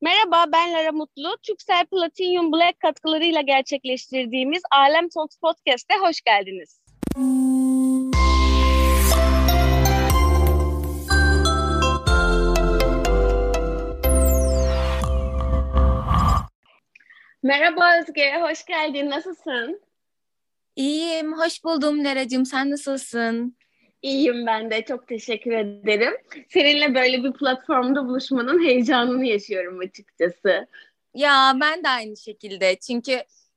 Merhaba, 0.00 0.52
ben 0.52 0.72
Lara 0.72 0.92
Mutlu. 0.92 1.36
Türksel 1.42 1.86
Platinum 1.86 2.52
Black 2.52 2.80
katkılarıyla 2.80 3.40
gerçekleştirdiğimiz 3.40 4.62
Alem 4.70 5.08
Talks 5.08 5.36
Podcast'e 5.36 5.94
hoş 5.94 6.20
geldiniz. 6.20 6.80
Merhaba 17.42 17.98
Özge, 17.98 18.40
hoş 18.40 18.64
geldin. 18.64 19.10
Nasılsın? 19.10 19.80
İyiyim, 20.76 21.38
hoş 21.38 21.64
buldum 21.64 22.04
Leracığım. 22.04 22.46
Sen 22.46 22.70
nasılsın? 22.70 23.56
İyiyim 24.02 24.46
ben 24.46 24.70
de. 24.70 24.84
Çok 24.84 25.08
teşekkür 25.08 25.52
ederim. 25.52 26.14
Seninle 26.48 26.94
böyle 26.94 27.24
bir 27.24 27.32
platformda 27.32 28.06
buluşmanın 28.06 28.64
heyecanını 28.64 29.26
yaşıyorum 29.26 29.78
açıkçası. 29.78 30.66
Ya 31.14 31.52
ben 31.60 31.84
de 31.84 31.88
aynı 31.88 32.16
şekilde. 32.16 32.78
Çünkü 32.78 33.12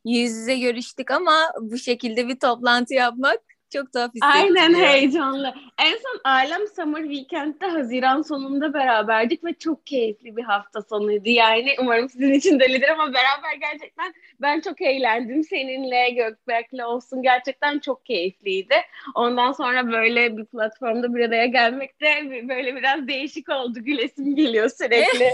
yüz 0.06 0.32
yüze 0.32 0.60
görüştük 0.60 1.12
ama 1.12 1.52
bu 1.62 1.78
şekilde 1.78 2.28
bir 2.28 2.40
toplantı 2.40 2.94
yapmak 2.94 3.40
çok 3.72 3.94
tuhaf 3.94 4.14
hissettiriyor. 4.14 4.58
Aynen 4.58 4.74
heyecanlı. 4.74 5.54
En 5.80 5.92
son 5.98 6.22
Alem 6.24 6.68
Summer 6.76 7.02
Weekend'de 7.02 7.68
Haziran 7.68 8.22
sonunda 8.22 8.74
beraberdik 8.74 9.44
ve 9.44 9.54
çok 9.54 9.86
keyifli 9.86 10.38
bir 10.38 10.44
hafta 10.44 10.82
sonuydu. 10.82 11.30
Yani 11.30 11.76
umarım 11.80 12.10
sizin 12.10 12.34
için 12.34 12.60
de 12.60 12.64
öyledir 12.64 12.90
ama 12.90 13.14
beraber 13.14 13.56
gerçekten 13.62 14.14
ben 14.42 14.62
çok 14.62 14.82
eğlendim. 14.82 15.44
Seninle, 15.44 16.10
Gökberk'le 16.10 16.86
olsun 16.86 17.22
gerçekten 17.24 17.80
çok 17.80 18.06
keyifliydi. 18.06 18.76
Ondan 19.16 19.52
sonra 19.52 19.92
böyle 19.92 20.38
bir 20.38 20.46
platformda 20.46 21.16
bir 21.16 21.26
araya 21.26 21.46
gelmek 21.46 22.02
de 22.02 22.08
böyle 22.50 22.76
biraz 22.76 23.08
değişik 23.08 23.50
oldu. 23.50 23.80
Gülesim 23.80 24.36
geliyor 24.36 24.70
sürekli. 24.70 25.30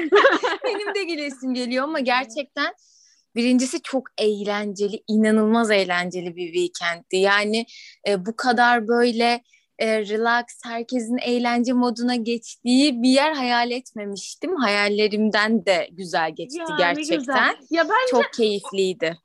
Benim 0.64 0.94
de 0.94 1.04
gülesim 1.04 1.54
geliyor 1.54 1.84
ama 1.84 2.00
gerçekten 2.00 2.74
Birincisi 3.34 3.82
çok 3.82 4.02
eğlenceli, 4.18 5.02
inanılmaz 5.08 5.70
eğlenceli 5.70 6.36
bir 6.36 6.52
weekendti. 6.52 7.16
Yani 7.16 7.66
e, 8.08 8.26
bu 8.26 8.36
kadar 8.36 8.88
böyle 8.88 9.42
e, 9.78 10.00
relax, 10.00 10.44
herkesin 10.64 11.18
eğlence 11.18 11.72
moduna 11.72 12.14
geçtiği 12.14 13.02
bir 13.02 13.10
yer 13.10 13.32
hayal 13.32 13.70
etmemiştim. 13.70 14.56
Hayallerimden 14.56 15.66
de 15.66 15.88
güzel 15.92 16.34
geçti 16.34 16.58
ya, 16.70 16.76
gerçekten. 16.78 17.18
Güzel. 17.18 17.56
Ya 17.70 17.84
bence 17.84 18.10
çok 18.10 18.32
keyifliydi. 18.32 19.18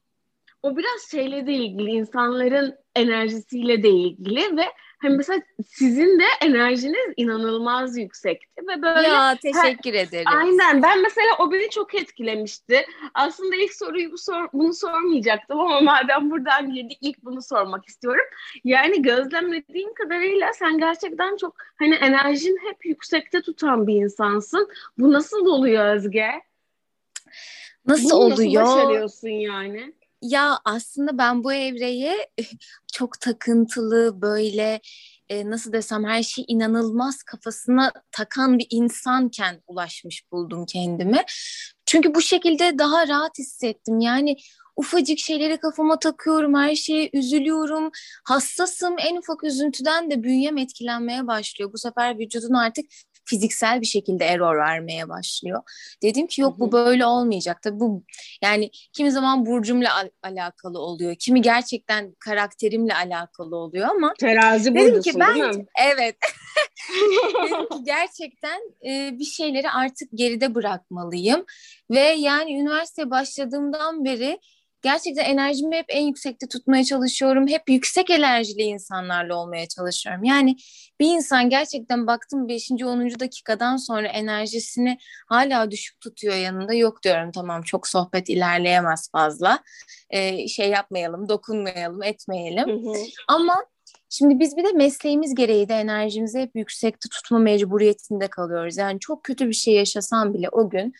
O 0.64 0.78
biraz 0.78 1.12
şeyle 1.12 1.48
de 1.48 1.54
ilgili, 1.54 1.92
insanların 1.92 2.76
enerjisiyle 2.96 3.84
de 3.84 3.90
ilgili 3.90 4.58
ve 4.58 4.66
Hani 4.98 5.18
mesela 5.18 5.42
sizin 5.68 6.20
de 6.20 6.24
enerjiniz 6.42 7.14
inanılmaz 7.18 7.98
yüksekti 7.98 8.62
ve 8.68 8.82
böyle 8.82 9.08
Ya 9.08 9.38
teşekkür 9.42 9.94
her, 9.94 10.08
ederim. 10.08 10.28
Aynen. 10.38 10.84
Ben 10.84 11.02
mesela 11.02 11.28
o 11.40 11.52
beni 11.52 11.70
çok 11.70 11.96
etkilemişti. 11.96 12.86
Aslında 13.14 13.56
ilk 13.56 13.74
soruyu 13.74 14.12
bu 14.12 14.18
sor, 14.18 14.50
bunu 14.54 14.74
sormayacaktım 14.74 15.60
ama 15.60 15.82
madem 15.82 16.32
buradan 16.32 16.74
girdik 16.74 16.98
ilk 17.02 17.24
bunu 17.26 17.42
sormak 17.42 17.86
istiyorum. 17.86 18.26
Yani 18.64 19.02
gözlemlediğim 19.02 19.94
kadarıyla 19.94 20.54
sen 20.54 20.78
gerçekten 20.78 21.38
çok 21.38 21.56
hani 21.80 21.96
enerjin 21.96 22.58
hep 22.68 22.86
yüksekte 22.86 23.42
tutan 23.42 23.88
bir 23.88 23.96
insansın. 23.96 24.70
Bu 24.98 25.14
nasıl 25.14 25.46
oluyor 25.46 25.96
Özge? 25.96 26.32
Nasıl 27.86 28.10
Bunu 28.10 28.16
oluyor? 28.16 28.62
Nasıl 28.62 28.78
başarıyorsun 28.78 29.30
yani? 29.30 29.94
Ya 30.22 30.60
aslında 30.66 31.18
ben 31.18 31.44
bu 31.44 31.54
evreye 31.54 32.30
çok 32.94 33.20
takıntılı 33.20 34.22
böyle 34.22 34.80
e, 35.30 35.50
nasıl 35.50 35.74
desem 35.74 36.06
her 36.06 36.24
şey 36.24 36.46
inanılmaz 36.48 37.24
kafasına 37.24 37.92
takan 38.12 38.60
bir 38.60 38.68
insanken 38.70 39.62
ulaşmış 39.68 40.24
buldum 40.32 40.66
kendimi. 40.66 41.18
Çünkü 41.86 42.16
bu 42.16 42.22
şekilde 42.22 42.80
daha 42.80 43.08
rahat 43.08 43.40
hissettim. 43.40 44.00
Yani 44.00 44.36
ufacık 44.76 45.20
şeyleri 45.20 45.58
kafama 45.58 46.00
takıyorum, 46.00 46.56
her 46.56 46.76
şeye 46.76 47.10
üzülüyorum, 47.14 47.92
hassasım. 48.26 48.96
En 49.00 49.16
ufak 49.16 49.44
üzüntüden 49.44 50.12
de 50.12 50.24
bünyem 50.24 50.58
etkilenmeye 50.58 51.28
başlıyor. 51.28 51.74
Bu 51.74 51.78
sefer 51.78 52.20
vücudun 52.20 52.54
artık 52.54 52.86
fiziksel 53.28 53.82
bir 53.82 53.86
şekilde 53.86 54.26
error 54.26 54.58
vermeye 54.58 55.10
başlıyor. 55.10 55.62
Dedim 56.04 56.28
ki 56.28 56.42
yok 56.42 56.60
bu 56.60 56.72
böyle 56.72 57.06
olmayacak. 57.06 57.62
Tabii 57.62 57.80
bu 57.80 58.04
yani 58.42 58.70
kimi 58.94 59.12
zaman 59.12 59.46
burcumla 59.46 59.96
al- 59.96 60.10
alakalı 60.24 60.80
oluyor. 60.80 61.16
Kimi 61.16 61.42
gerçekten 61.42 62.16
karakterimle 62.20 62.96
alakalı 62.96 63.56
oluyor 63.56 63.88
ama 63.90 64.14
terazi 64.20 64.76
dedim 64.76 65.02
ki 65.02 65.12
ben 65.20 65.36
değil 65.36 65.58
mi? 65.58 65.66
evet. 65.84 66.16
dedim 67.44 67.70
ki 67.70 67.84
gerçekten 67.84 68.62
e, 68.86 69.20
bir 69.20 69.26
şeyleri 69.26 69.70
artık 69.70 70.10
geride 70.14 70.56
bırakmalıyım 70.56 71.46
ve 71.92 72.00
yani 72.00 72.52
üniversiteye 72.52 73.10
başladığımdan 73.10 74.06
beri 74.06 74.40
gerçekten 74.82 75.24
enerjimi 75.24 75.76
hep 75.76 75.86
en 75.90 76.02
yüksekte 76.02 76.48
tutmaya 76.48 76.84
çalışıyorum. 76.84 77.48
Hep 77.48 77.70
yüksek 77.70 78.10
enerjili 78.10 78.62
insanlarla 78.62 79.36
olmaya 79.36 79.68
çalışıyorum. 79.68 80.24
Yani 80.24 80.56
bir 81.00 81.06
insan 81.16 81.50
gerçekten 81.50 82.08
baktım 82.08 82.48
5. 82.48 82.72
10. 82.72 83.20
dakikadan 83.20 83.78
sonra 83.78 84.08
enerjisini 84.08 84.98
hala 85.28 85.72
düşük 85.72 86.00
tutuyor 86.00 86.36
yanında. 86.36 86.74
Yok 86.74 87.04
diyorum 87.04 87.32
tamam 87.32 87.62
çok 87.62 87.88
sohbet 87.88 88.30
ilerleyemez 88.30 89.12
fazla. 89.12 89.60
Ee, 90.10 90.48
şey 90.48 90.70
yapmayalım, 90.70 91.30
dokunmayalım, 91.30 92.04
etmeyelim. 92.04 92.68
Hı 92.68 92.90
hı. 92.90 93.04
Ama 93.28 93.66
Şimdi 94.10 94.40
biz 94.40 94.58
bir 94.58 94.64
de 94.64 94.72
mesleğimiz 94.72 95.36
gereği 95.36 95.70
de 95.70 95.74
enerjimizi 95.74 96.40
hep 96.40 96.56
yüksekte 96.56 97.10
tutma 97.10 97.40
mecburiyetinde 97.40 98.28
kalıyoruz. 98.28 98.78
Yani 98.78 99.00
çok 99.00 99.24
kötü 99.24 99.48
bir 99.48 99.54
şey 99.54 99.74
yaşasan 99.74 100.34
bile 100.34 100.50
o 100.50 100.70
gün 100.70 100.94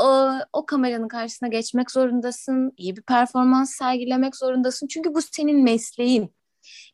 o, 0.00 0.30
o 0.52 0.66
kameranın 0.66 1.08
karşısına 1.08 1.48
geçmek 1.48 1.90
zorundasın, 1.90 2.72
iyi 2.76 2.96
bir 2.96 3.02
performans 3.02 3.74
sergilemek 3.74 4.36
zorundasın. 4.36 4.86
Çünkü 4.86 5.14
bu 5.14 5.22
senin 5.22 5.64
mesleğin. 5.64 6.34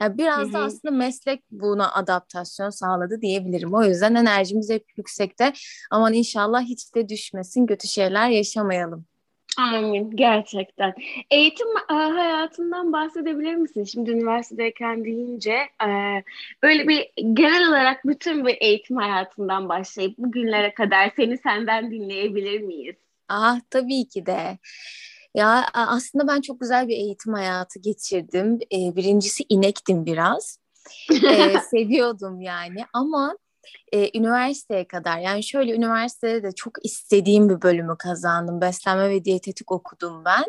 Yani 0.01 0.19
biraz 0.19 0.47
hı 0.47 0.49
hı. 0.49 0.53
da 0.53 0.59
aslında 0.59 0.95
meslek 0.95 1.45
buna 1.51 1.93
adaptasyon 1.93 2.71
sağladı 2.71 3.21
diyebilirim. 3.21 3.75
O 3.75 3.85
yüzden 3.85 4.15
enerjimiz 4.15 4.71
hep 4.71 4.85
yüksekte. 4.97 5.53
Aman 5.91 6.13
inşallah 6.13 6.63
hiç 6.63 6.95
de 6.95 7.09
düşmesin, 7.09 7.67
kötü 7.67 7.89
şeyler 7.89 8.29
yaşamayalım. 8.29 9.07
Amin 9.59 10.11
gerçekten. 10.17 10.95
Eğitim 11.31 11.67
e, 11.91 11.93
hayatından 11.93 12.93
bahsedebilir 12.93 13.55
misin? 13.55 13.85
Şimdi 13.85 14.11
üniversitedeyken 14.11 15.05
deyince 15.05 15.53
e, 15.83 15.89
böyle 16.63 16.89
bir 16.89 17.11
genel 17.33 17.69
olarak 17.69 18.07
bütün 18.07 18.47
bir 18.47 18.57
eğitim 18.61 18.97
hayatından 18.97 19.69
başlayıp 19.69 20.19
bugünlere 20.19 20.75
kadar 20.75 21.13
seni 21.17 21.39
senden 21.39 21.91
dinleyebilir 21.91 22.61
miyiz? 22.61 22.97
Ah 23.29 23.61
tabii 23.71 24.09
ki 24.09 24.27
de. 24.27 24.59
Ya 25.35 25.65
aslında 25.73 26.29
ben 26.29 26.41
çok 26.41 26.61
güzel 26.61 26.89
bir 26.89 26.97
eğitim 26.97 27.33
hayatı 27.33 27.79
geçirdim. 27.79 28.59
E, 28.73 28.97
birincisi 28.97 29.45
inektim 29.49 30.07
biraz. 30.07 30.59
e, 31.13 31.61
seviyordum 31.71 32.41
yani 32.41 32.85
ama 32.93 33.37
e, 33.93 34.19
üniversiteye 34.19 34.89
kadar 34.89 35.19
yani 35.19 35.45
şöyle 35.45 35.75
üniversitede 35.75 36.43
de 36.43 36.53
çok 36.53 36.73
istediğim 36.85 37.49
bir 37.49 37.63
bölümü 37.63 37.97
kazandım. 37.99 38.61
Beslenme 38.61 39.11
ve 39.11 39.25
diyetetik 39.25 39.73
okudum 39.73 40.25
ben 40.25 40.45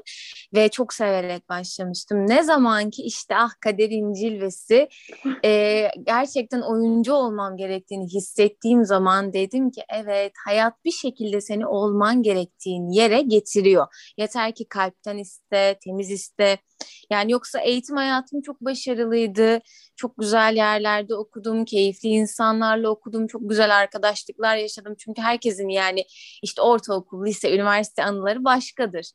ve 0.55 0.69
çok 0.69 0.93
severek 0.93 1.49
başlamıştım. 1.49 2.27
Ne 2.27 2.43
zaman 2.43 2.89
ki 2.89 3.03
işte 3.03 3.35
ah 3.35 3.51
kaderin 3.61 4.13
cilvesi 4.13 4.89
e, 5.45 5.87
gerçekten 6.03 6.61
oyuncu 6.61 7.13
olmam 7.13 7.57
gerektiğini 7.57 8.07
hissettiğim 8.07 8.85
zaman 8.85 9.33
dedim 9.33 9.71
ki 9.71 9.81
evet 9.93 10.33
hayat 10.45 10.85
bir 10.85 10.91
şekilde 10.91 11.41
seni 11.41 11.67
olman 11.67 12.23
gerektiğin 12.23 12.91
yere 12.91 13.21
getiriyor. 13.21 13.87
Yeter 14.17 14.55
ki 14.55 14.65
kalpten 14.69 15.17
iste, 15.17 15.79
temiz 15.83 16.11
iste. 16.11 16.57
Yani 17.11 17.31
yoksa 17.31 17.59
eğitim 17.59 17.95
hayatım 17.95 18.41
çok 18.41 18.61
başarılıydı. 18.61 19.59
Çok 19.95 20.17
güzel 20.17 20.55
yerlerde 20.55 21.15
okudum, 21.15 21.65
keyifli 21.65 22.09
insanlarla 22.09 22.89
okudum, 22.89 23.27
çok 23.27 23.36
güzel 23.41 23.77
arkadaşlıklar 23.77 24.55
yaşadım. 24.55 24.95
Çünkü 24.97 25.21
herkesin 25.21 25.69
yani 25.69 26.05
işte 26.43 26.61
ortaokul, 26.61 27.25
lise, 27.25 27.55
üniversite 27.55 28.03
anıları 28.03 28.43
başkadır. 28.43 29.11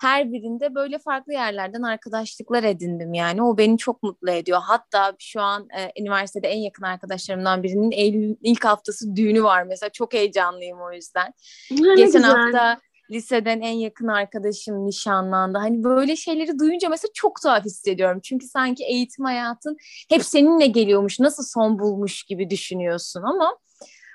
Her 0.00 0.32
birinde 0.32 0.74
böyle 0.74 0.98
farklı 0.98 1.32
yerlerden 1.32 1.82
arkadaşlıklar 1.82 2.62
edindim 2.62 3.14
yani. 3.14 3.42
O 3.42 3.58
beni 3.58 3.78
çok 3.78 4.02
mutlu 4.02 4.30
ediyor. 4.30 4.58
Hatta 4.62 5.14
şu 5.18 5.40
an 5.40 5.68
e, 5.78 6.02
üniversitede 6.02 6.48
en 6.48 6.58
yakın 6.58 6.82
arkadaşlarımdan 6.82 7.62
birinin 7.62 7.90
Eylül 7.90 8.36
ilk 8.42 8.64
haftası 8.64 9.16
düğünü 9.16 9.42
var 9.42 9.62
mesela. 9.62 9.90
Çok 9.90 10.14
heyecanlıyım 10.14 10.80
o 10.80 10.92
yüzden. 10.92 11.34
Ne 11.70 11.94
Geçen 11.94 12.22
güzel. 12.22 12.22
hafta 12.22 12.80
liseden 13.12 13.60
en 13.60 13.72
yakın 13.72 14.06
arkadaşım 14.06 14.86
nişanlandı. 14.86 15.58
Hani 15.58 15.84
böyle 15.84 16.16
şeyleri 16.16 16.58
duyunca 16.58 16.88
mesela 16.88 17.10
çok 17.14 17.42
tuhaf 17.42 17.64
hissediyorum. 17.64 18.20
Çünkü 18.20 18.46
sanki 18.46 18.84
eğitim 18.84 19.24
hayatın 19.24 19.76
hep 20.08 20.24
seninle 20.24 20.66
geliyormuş, 20.66 21.20
nasıl 21.20 21.42
son 21.42 21.78
bulmuş 21.78 22.22
gibi 22.22 22.50
düşünüyorsun 22.50 23.22
ama 23.22 23.58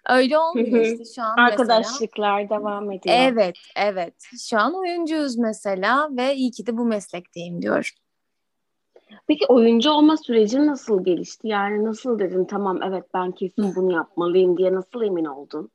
öyle 0.09 0.37
olmuyor 0.37 0.85
işte 0.85 1.13
şu 1.15 1.21
an 1.23 1.37
Arkadaşlıklar 1.37 2.41
mesela. 2.41 2.59
devam 2.59 2.91
ediyor. 2.91 3.15
Evet, 3.19 3.55
evet. 3.75 4.13
Şu 4.49 4.59
an 4.59 4.73
oyuncuyuz 4.75 5.37
mesela 5.37 6.09
ve 6.17 6.35
iyi 6.35 6.51
ki 6.51 6.67
de 6.67 6.77
bu 6.77 6.85
meslekteyim 6.85 7.61
diyorum. 7.61 7.83
Peki 9.27 9.45
oyuncu 9.47 9.91
olma 9.91 10.17
süreci 10.17 10.65
nasıl 10.67 11.03
gelişti? 11.03 11.47
Yani 11.47 11.85
nasıl 11.85 12.19
dedin 12.19 12.45
tamam 12.45 12.83
evet 12.83 13.03
ben 13.13 13.31
kesin 13.31 13.75
bunu 13.75 13.93
yapmalıyım 13.93 14.57
diye 14.57 14.73
nasıl 14.73 15.01
emin 15.01 15.25
oldun? 15.25 15.71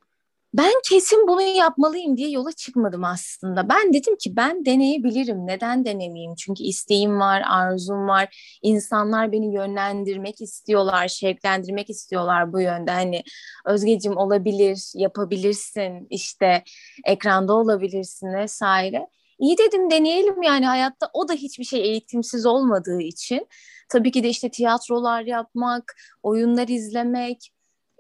Ben 0.55 0.73
kesin 0.89 1.29
bunu 1.29 1.43
yapmalıyım 1.43 2.17
diye 2.17 2.31
yola 2.31 2.53
çıkmadım 2.53 3.05
aslında. 3.05 3.69
Ben 3.69 3.93
dedim 3.93 4.17
ki 4.17 4.37
ben 4.37 4.65
deneyebilirim. 4.65 5.47
Neden 5.47 5.85
denemeyeyim? 5.85 6.35
Çünkü 6.35 6.63
isteğim 6.63 7.21
var, 7.21 7.43
arzum 7.51 8.09
var. 8.09 8.59
İnsanlar 8.63 9.33
beni 9.33 9.55
yönlendirmek 9.55 10.41
istiyorlar, 10.41 11.09
şevklendirmek 11.09 11.91
istiyorlar 11.91 12.53
bu 12.53 12.61
yönde. 12.61 12.91
Hani 12.91 13.23
Özgeciğim 13.67 14.17
olabilir, 14.17 14.93
yapabilirsin, 14.95 16.07
işte 16.11 16.65
ekranda 17.05 17.53
olabilirsin 17.55 18.35
vesaire. 18.35 19.07
İyi 19.39 19.59
dedim 19.59 19.91
deneyelim 19.91 20.43
yani 20.43 20.67
hayatta 20.67 21.11
o 21.13 21.29
da 21.29 21.33
hiçbir 21.33 21.65
şey 21.65 21.81
eğitimsiz 21.81 22.47
olmadığı 22.47 23.01
için. 23.01 23.47
Tabii 23.89 24.11
ki 24.11 24.23
de 24.23 24.29
işte 24.29 24.51
tiyatrolar 24.51 25.23
yapmak, 25.23 25.95
oyunlar 26.23 26.69
izlemek, 26.69 27.51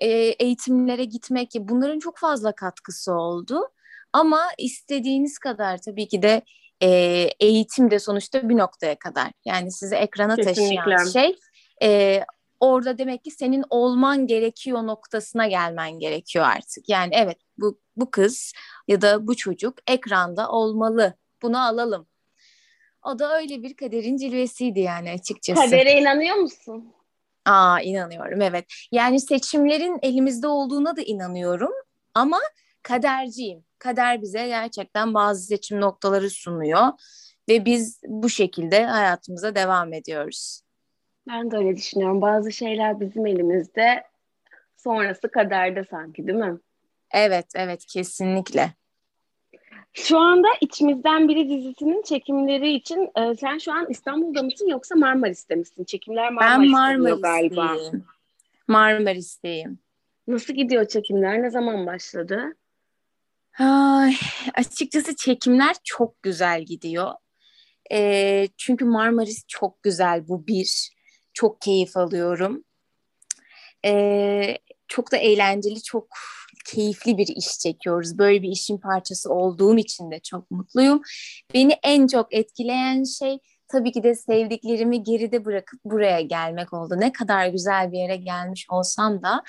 e, 0.02 0.08
eğitimlere 0.38 1.04
gitmek 1.04 1.50
bunların 1.58 1.98
çok 1.98 2.18
fazla 2.18 2.54
katkısı 2.54 3.12
oldu. 3.12 3.68
Ama 4.12 4.40
istediğiniz 4.58 5.38
kadar 5.38 5.78
tabii 5.78 6.08
ki 6.08 6.22
de 6.22 6.42
e, 6.82 6.88
eğitim 7.40 7.90
de 7.90 7.98
sonuçta 7.98 8.48
bir 8.48 8.56
noktaya 8.56 8.98
kadar. 8.98 9.32
Yani 9.44 9.72
sizi 9.72 9.94
ekrana 9.94 10.36
Kesinlikle. 10.36 10.96
taşıyan 10.96 11.04
şey 11.04 11.38
e, 11.82 12.20
orada 12.60 12.98
demek 12.98 13.24
ki 13.24 13.30
senin 13.30 13.64
olman 13.70 14.26
gerekiyor 14.26 14.86
noktasına 14.86 15.46
gelmen 15.46 15.98
gerekiyor 15.98 16.44
artık. 16.44 16.88
Yani 16.88 17.10
evet 17.14 17.38
bu 17.58 17.80
bu 17.96 18.10
kız 18.10 18.52
ya 18.88 19.00
da 19.00 19.26
bu 19.26 19.36
çocuk 19.36 19.74
ekranda 19.86 20.48
olmalı. 20.48 21.14
Bunu 21.42 21.66
alalım. 21.66 22.06
O 23.04 23.18
da 23.18 23.38
öyle 23.38 23.62
bir 23.62 23.76
kaderin 23.76 24.16
cilvesiydi 24.16 24.80
yani 24.80 25.10
açıkçası. 25.10 25.60
Kadere 25.60 26.00
inanıyor 26.00 26.36
musun? 26.36 26.94
Aa 27.46 27.80
inanıyorum 27.80 28.42
evet. 28.42 28.64
Yani 28.92 29.20
seçimlerin 29.20 29.98
elimizde 30.02 30.46
olduğuna 30.46 30.96
da 30.96 31.02
inanıyorum 31.02 31.72
ama 32.14 32.38
kaderciyim. 32.82 33.64
Kader 33.78 34.22
bize 34.22 34.46
gerçekten 34.46 35.14
bazı 35.14 35.46
seçim 35.46 35.80
noktaları 35.80 36.30
sunuyor 36.30 36.88
ve 37.48 37.64
biz 37.64 38.00
bu 38.06 38.28
şekilde 38.28 38.84
hayatımıza 38.84 39.54
devam 39.54 39.92
ediyoruz. 39.92 40.62
Ben 41.28 41.50
de 41.50 41.56
öyle 41.56 41.76
düşünüyorum. 41.76 42.20
Bazı 42.22 42.52
şeyler 42.52 43.00
bizim 43.00 43.26
elimizde, 43.26 44.04
sonrası 44.76 45.30
kaderde 45.30 45.84
sanki 45.90 46.26
değil 46.26 46.38
mi? 46.38 46.58
Evet, 47.10 47.46
evet 47.54 47.86
kesinlikle. 47.86 48.72
Şu 49.94 50.18
anda 50.18 50.48
içimizden 50.60 51.28
biri 51.28 51.48
dizisinin 51.48 52.02
çekimleri 52.02 52.72
için 52.72 53.10
e, 53.16 53.36
sen 53.36 53.58
şu 53.58 53.72
an 53.72 53.86
İstanbul'da 53.90 54.42
mısın 54.42 54.68
yoksa 54.68 54.94
Marmaris'te 54.94 55.54
misin? 55.54 55.84
Çekimler 55.84 56.30
Marmaris'te 56.30 56.62
ben 56.62 56.70
Marmaris'teyim. 56.70 57.22
galiba. 57.22 57.76
Marmaris'teyim. 58.68 59.78
Nasıl 60.26 60.54
gidiyor 60.54 60.88
çekimler? 60.88 61.42
Ne 61.42 61.50
zaman 61.50 61.86
başladı? 61.86 62.56
Ay, 63.58 64.14
açıkçası 64.54 65.16
çekimler 65.16 65.76
çok 65.84 66.22
güzel 66.22 66.62
gidiyor. 66.62 67.12
E, 67.92 68.48
çünkü 68.56 68.84
Marmaris 68.84 69.44
çok 69.48 69.82
güzel 69.82 70.28
bu 70.28 70.46
bir. 70.46 70.92
Çok 71.34 71.60
keyif 71.60 71.96
alıyorum. 71.96 72.64
E, 73.84 74.58
çok 74.88 75.12
da 75.12 75.16
eğlenceli, 75.16 75.82
çok 75.82 76.08
keyifli 76.64 77.18
bir 77.18 77.26
iş 77.26 77.58
çekiyoruz. 77.58 78.18
Böyle 78.18 78.42
bir 78.42 78.48
işin 78.48 78.78
parçası 78.78 79.30
olduğum 79.34 79.78
için 79.78 80.10
de 80.10 80.20
çok 80.20 80.50
mutluyum. 80.50 81.02
Beni 81.54 81.72
en 81.82 82.06
çok 82.06 82.34
etkileyen 82.34 83.04
şey 83.04 83.38
tabii 83.68 83.92
ki 83.92 84.02
de 84.02 84.14
sevdiklerimi 84.14 85.02
geride 85.02 85.44
bırakıp 85.44 85.80
buraya 85.84 86.20
gelmek 86.20 86.72
oldu. 86.72 86.94
Ne 86.98 87.12
kadar 87.12 87.46
güzel 87.46 87.92
bir 87.92 87.98
yere 87.98 88.16
gelmiş 88.16 88.66
olsam 88.70 89.22
da 89.22 89.42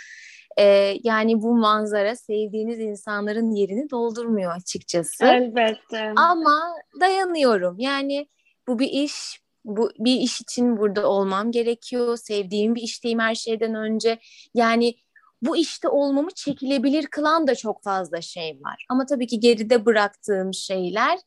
e, 0.57 0.95
yani 1.04 1.42
bu 1.42 1.56
manzara 1.56 2.15
sevdiğiniz 2.15 2.80
insanların 2.80 3.51
yerini 3.51 3.89
doldurmuyor 3.89 4.56
açıkçası. 4.56 5.25
Elbette. 5.25 6.13
Ama 6.15 6.75
dayanıyorum. 7.00 7.80
Yani 7.80 8.27
bu 8.68 8.80
bir 8.80 8.89
iş, 8.89 9.42
bu 9.65 9.92
bir 10.00 10.19
iş 10.19 10.42
için 10.42 10.77
burada 10.77 11.07
olmam 11.07 11.51
gerekiyor. 11.51 12.18
Sevdiğim 12.18 12.75
bir 12.75 12.81
işteyim 12.81 13.19
her 13.19 13.36
şeyden 13.36 13.75
önce. 13.75 14.19
Yani 14.54 14.95
bu 15.45 15.57
işte 15.57 15.87
olmamı 15.87 16.31
çekilebilir 16.31 17.07
kılan 17.07 17.47
da 17.47 17.55
çok 17.55 17.83
fazla 17.83 18.21
şey 18.21 18.59
var. 18.65 18.85
Ama 18.89 19.05
tabii 19.05 19.27
ki 19.27 19.39
geride 19.39 19.85
bıraktığım 19.85 20.53
şeyler 20.53 21.19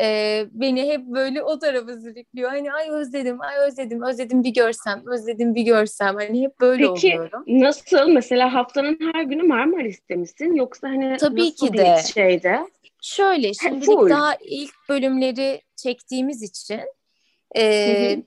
e, 0.00 0.46
beni 0.52 0.88
hep 0.88 1.06
böyle 1.06 1.42
o 1.42 1.58
tarafa 1.58 1.92
sürüklüyor. 2.00 2.50
Hani 2.50 2.72
ay 2.72 2.90
özledim, 2.90 3.40
ay 3.40 3.56
özledim, 3.68 4.02
özledim 4.02 4.44
bir 4.44 4.54
görsem, 4.54 5.02
özledim 5.06 5.54
bir 5.54 5.62
görsem. 5.62 6.14
Hani 6.14 6.42
hep 6.42 6.60
böyle 6.60 6.86
Peki, 6.94 7.08
oluyorum. 7.08 7.42
Peki 7.46 7.60
nasıl? 7.60 8.08
Mesela 8.08 8.54
haftanın 8.54 8.98
her 9.12 9.22
günü 9.22 9.42
Marmaris'te 9.42 10.16
misin? 10.16 10.52
Yoksa 10.54 10.88
hani 10.88 11.16
tabii 11.16 11.40
nasıl 11.40 11.66
ki 11.66 11.72
de. 11.72 11.96
bir 11.98 12.12
şeyde? 12.12 12.66
Şöyle 13.02 13.54
şimdilik 13.54 14.10
daha 14.10 14.34
ilk 14.44 14.74
bölümleri 14.88 15.60
çektiğimiz 15.76 16.42
için 16.42 16.80
e, 17.56 18.22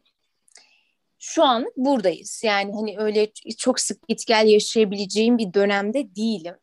şu 1.24 1.44
an 1.44 1.72
buradayız. 1.78 2.42
Yani 2.46 2.74
hani 2.74 2.96
öyle 2.98 3.32
çok 3.58 3.80
sık 3.80 4.08
git 4.08 4.28
gel 4.28 4.48
yaşayabileceğim 4.48 5.38
bir 5.38 5.54
dönemde 5.54 6.16
değilim. 6.16 6.56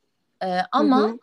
Ee, 0.44 0.46
ama 0.72 1.00
hı 1.00 1.06
hı. 1.06 1.18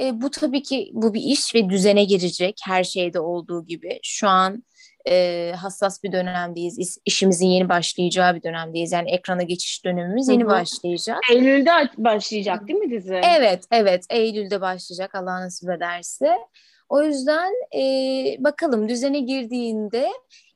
E, 0.00 0.20
bu 0.22 0.30
tabii 0.30 0.62
ki 0.62 0.90
bu 0.92 1.14
bir 1.14 1.20
iş 1.20 1.54
ve 1.54 1.68
düzene 1.68 2.04
girecek 2.04 2.60
her 2.64 2.84
şeyde 2.84 3.20
olduğu 3.20 3.66
gibi. 3.66 4.00
Şu 4.02 4.28
an 4.28 4.64
e, 5.08 5.52
hassas 5.56 6.02
bir 6.02 6.12
dönemdeyiz. 6.12 6.78
İş, 6.78 6.88
işimizin 7.04 7.46
yeni 7.46 7.68
başlayacağı 7.68 8.34
bir 8.34 8.42
dönemdeyiz. 8.42 8.92
Yani 8.92 9.10
ekrana 9.10 9.42
geçiş 9.42 9.84
dönemimiz 9.84 10.28
yeni 10.28 10.42
Hı-hı. 10.42 10.50
başlayacak. 10.50 11.18
Eylül'de 11.32 11.70
başlayacak 11.98 12.68
değil 12.68 12.78
mi 12.78 12.90
dizi? 12.90 13.20
Evet, 13.36 13.64
evet. 13.70 14.04
Eylül'de 14.10 14.60
başlayacak 14.60 15.14
Allah 15.14 15.40
nasip 15.40 15.70
ederse. 15.70 16.38
O 16.88 17.02
yüzden 17.02 17.52
e, 17.74 17.82
bakalım 18.38 18.88
düzene 18.88 19.20
girdiğinde 19.20 20.08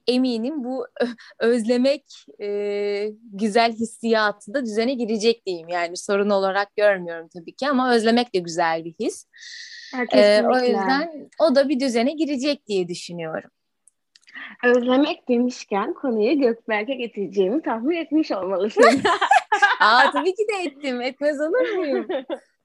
eminim 0.06 0.64
bu 0.64 0.86
özlemek 1.38 2.04
e, 2.40 3.08
güzel 3.32 3.72
hissiyatı 3.72 4.54
da 4.54 4.64
düzene 4.64 4.94
girecek 4.94 5.46
diyeyim. 5.46 5.68
Yani 5.68 5.96
sorun 5.96 6.30
olarak 6.30 6.76
görmüyorum 6.76 7.28
tabii 7.34 7.52
ki 7.52 7.68
ama 7.68 7.94
özlemek 7.94 8.34
de 8.34 8.38
güzel 8.38 8.84
bir 8.84 8.94
his. 9.00 9.26
E, 10.12 10.42
o 10.42 10.58
yüzden 10.58 11.30
o 11.40 11.54
da 11.54 11.68
bir 11.68 11.80
düzene 11.80 12.12
girecek 12.12 12.66
diye 12.66 12.88
düşünüyorum. 12.88 13.50
Özlemek 14.64 15.28
demişken 15.28 15.94
konuyu 15.94 16.40
Gökberk'e 16.40 16.94
getireceğimi 16.94 17.62
tahmin 17.62 17.96
etmiş 17.96 18.32
olmalısın. 18.32 18.84
Aa 19.80 20.10
tabii 20.12 20.34
ki 20.34 20.46
de 20.48 20.68
ettim. 20.68 21.00
Etmez 21.00 21.40
olur 21.40 21.70
muyum? 21.76 22.06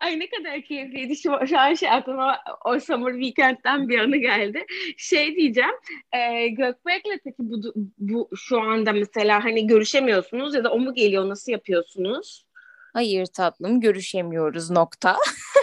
Ay 0.00 0.18
ne 0.18 0.28
kadar 0.30 0.62
keyifliydi. 0.62 1.16
Şu, 1.16 1.30
şu 1.48 1.58
an 1.58 1.74
şey 1.74 1.90
aklıma 1.90 2.38
o 2.64 2.80
Summer 2.80 3.12
Weekend'den 3.12 3.88
bir 3.88 3.98
anı 3.98 4.16
geldi. 4.16 4.66
Şey 4.96 5.36
diyeceğim. 5.36 5.74
E, 6.12 6.48
Gökberk'le 6.48 7.20
peki 7.24 7.36
bu, 7.38 7.74
bu 7.98 8.30
şu 8.36 8.60
anda 8.60 8.92
mesela 8.92 9.44
hani 9.44 9.66
görüşemiyorsunuz 9.66 10.54
ya 10.54 10.64
da 10.64 10.72
o 10.72 10.78
mu 10.78 10.94
geliyor? 10.94 11.28
Nasıl 11.28 11.52
yapıyorsunuz? 11.52 12.46
Hayır 12.92 13.26
tatlım 13.26 13.80
görüşemiyoruz 13.80 14.70
nokta. 14.70 15.16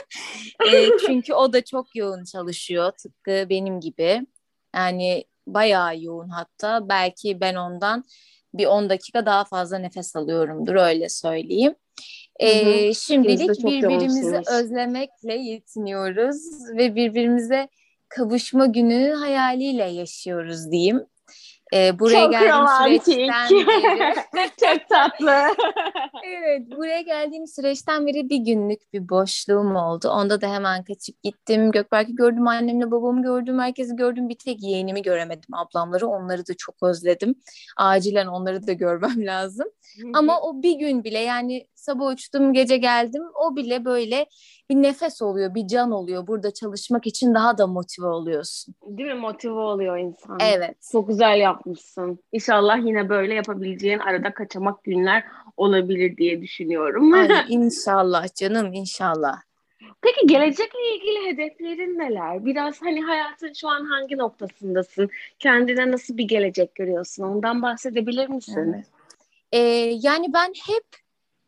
e, 0.73 0.89
çünkü 1.05 1.33
o 1.33 1.53
da 1.53 1.65
çok 1.65 1.95
yoğun 1.95 2.23
çalışıyor 2.23 2.91
tıpkı 2.91 3.45
benim 3.49 3.79
gibi. 3.79 4.21
Yani 4.75 5.23
bayağı 5.47 5.99
yoğun 5.99 6.29
hatta 6.29 6.89
belki 6.89 7.41
ben 7.41 7.55
ondan 7.55 8.03
bir 8.53 8.65
10 8.65 8.89
dakika 8.89 9.25
daha 9.25 9.45
fazla 9.45 9.77
nefes 9.77 10.15
alıyorumdur 10.15 10.75
öyle 10.75 11.09
söyleyeyim. 11.09 11.75
Ee, 12.39 12.93
şimdilik 12.93 13.63
birbirimizi 13.63 14.41
özlemekle 14.51 15.33
yetiniyoruz 15.33 16.37
ve 16.77 16.95
birbirimize 16.95 17.67
kavuşma 18.09 18.65
günü 18.65 19.13
hayaliyle 19.13 19.83
yaşıyoruz 19.83 20.71
diyeyim. 20.71 21.05
Ee, 21.73 21.99
buraya 21.99 22.23
Çok 22.23 22.31
geldiğim 22.31 22.53
romantik. 22.53 23.03
süreçten 23.03 23.49
beri... 23.51 24.49
Çok 24.59 24.89
tatlı. 24.89 25.31
evet, 26.25 26.71
buraya 26.77 27.01
geldiğim 27.01 27.47
süreçten 27.47 28.07
beri 28.07 28.29
bir 28.29 28.37
günlük 28.37 28.93
bir 28.93 29.09
boşluğum 29.09 29.75
oldu. 29.75 30.09
Onda 30.09 30.41
da 30.41 30.53
hemen 30.53 30.83
kaçıp 30.83 31.23
gittim. 31.23 31.71
Gökberk'i 31.71 32.15
gördüm, 32.15 32.47
annemle 32.47 32.91
babamı 32.91 33.23
gördüm, 33.23 33.59
herkesi 33.59 33.95
gördüm. 33.95 34.29
Bir 34.29 34.35
tek 34.35 34.63
yeğenimi 34.63 35.01
göremedim, 35.01 35.53
ablamları. 35.53 36.07
Onları 36.07 36.47
da 36.47 36.53
çok 36.57 36.75
özledim. 36.83 37.35
Acilen 37.77 38.27
onları 38.27 38.67
da 38.67 38.73
görmem 38.73 39.25
lazım. 39.25 39.67
Ama 40.13 40.41
o 40.41 40.63
bir 40.63 40.79
gün 40.79 41.03
bile 41.03 41.19
yani 41.19 41.67
sabah 41.83 42.11
uçtum, 42.13 42.53
gece 42.53 42.77
geldim. 42.77 43.23
O 43.35 43.55
bile 43.55 43.85
böyle 43.85 44.25
bir 44.69 44.75
nefes 44.75 45.21
oluyor, 45.21 45.55
bir 45.55 45.67
can 45.67 45.91
oluyor. 45.91 46.27
Burada 46.27 46.53
çalışmak 46.53 47.07
için 47.07 47.33
daha 47.33 47.57
da 47.57 47.67
motive 47.67 48.07
oluyorsun. 48.07 48.75
Değil 48.87 49.09
mi? 49.09 49.19
Motive 49.19 49.53
oluyor 49.59 49.97
insan. 49.97 50.37
Evet. 50.41 50.77
Çok 50.91 51.07
güzel 51.07 51.39
yapmışsın. 51.39 52.19
İnşallah 52.31 52.85
yine 52.85 53.09
böyle 53.09 53.33
yapabileceğin 53.33 53.99
arada 53.99 54.33
kaçamak 54.33 54.83
günler 54.83 55.23
olabilir 55.57 56.17
diye 56.17 56.41
düşünüyorum. 56.41 57.13
Ay, 57.13 57.29
inşallah 57.49 58.35
canım 58.35 58.73
inşallah. 58.73 59.41
Peki 60.01 60.27
gelecekle 60.27 60.95
ilgili 60.95 61.27
hedeflerin 61.27 61.99
neler? 61.99 62.45
Biraz 62.45 62.81
hani 62.81 63.01
hayatın 63.01 63.53
şu 63.53 63.69
an 63.69 63.85
hangi 63.85 64.17
noktasındasın? 64.17 65.09
Kendine 65.39 65.91
nasıl 65.91 66.17
bir 66.17 66.23
gelecek 66.23 66.75
görüyorsun? 66.75 67.23
Ondan 67.23 67.61
bahsedebilir 67.61 68.29
misin? 68.29 68.73
Evet. 68.75 68.85
Ee, 69.51 69.57
yani 70.01 70.33
ben 70.33 70.53
hep 70.67 71.02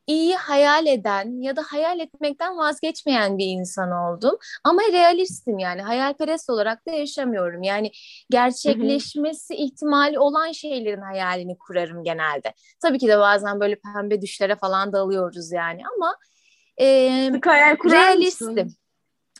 iyi 0.08 0.36
hayal 0.36 0.86
eden 0.86 1.42
ya 1.42 1.56
da 1.56 1.62
hayal 1.62 2.00
etmekten 2.00 2.58
vazgeçmeyen 2.58 3.38
bir 3.38 3.46
insan 3.46 3.92
oldum. 3.92 4.38
Ama 4.64 4.82
realistim 4.92 5.60
yani 5.60 5.82
hayalperest 5.82 6.50
olarak 6.50 6.88
da 6.88 6.92
yaşamıyorum. 6.92 7.64
Yani 7.64 7.92
gerçekleşmesi 8.30 9.54
hı 9.54 9.58
hı. 9.58 9.62
ihtimali 9.64 10.20
olan 10.20 10.52
şeylerin 10.52 11.02
hayalini 11.02 11.58
kurarım 11.58 12.04
genelde. 12.04 12.54
Tabii 12.82 12.98
ki 12.98 13.08
de 13.08 13.18
bazen 13.18 13.60
böyle 13.60 13.76
pembe 13.76 14.22
düşlere 14.22 14.56
falan 14.56 14.94
dalıyoruz 14.94 15.52
yani 15.52 15.82
ama 15.96 16.16
e, 16.78 17.30
Sık 17.34 17.46
hayal 17.48 17.78
realistim. 17.92 18.54
Mısın? 18.54 18.76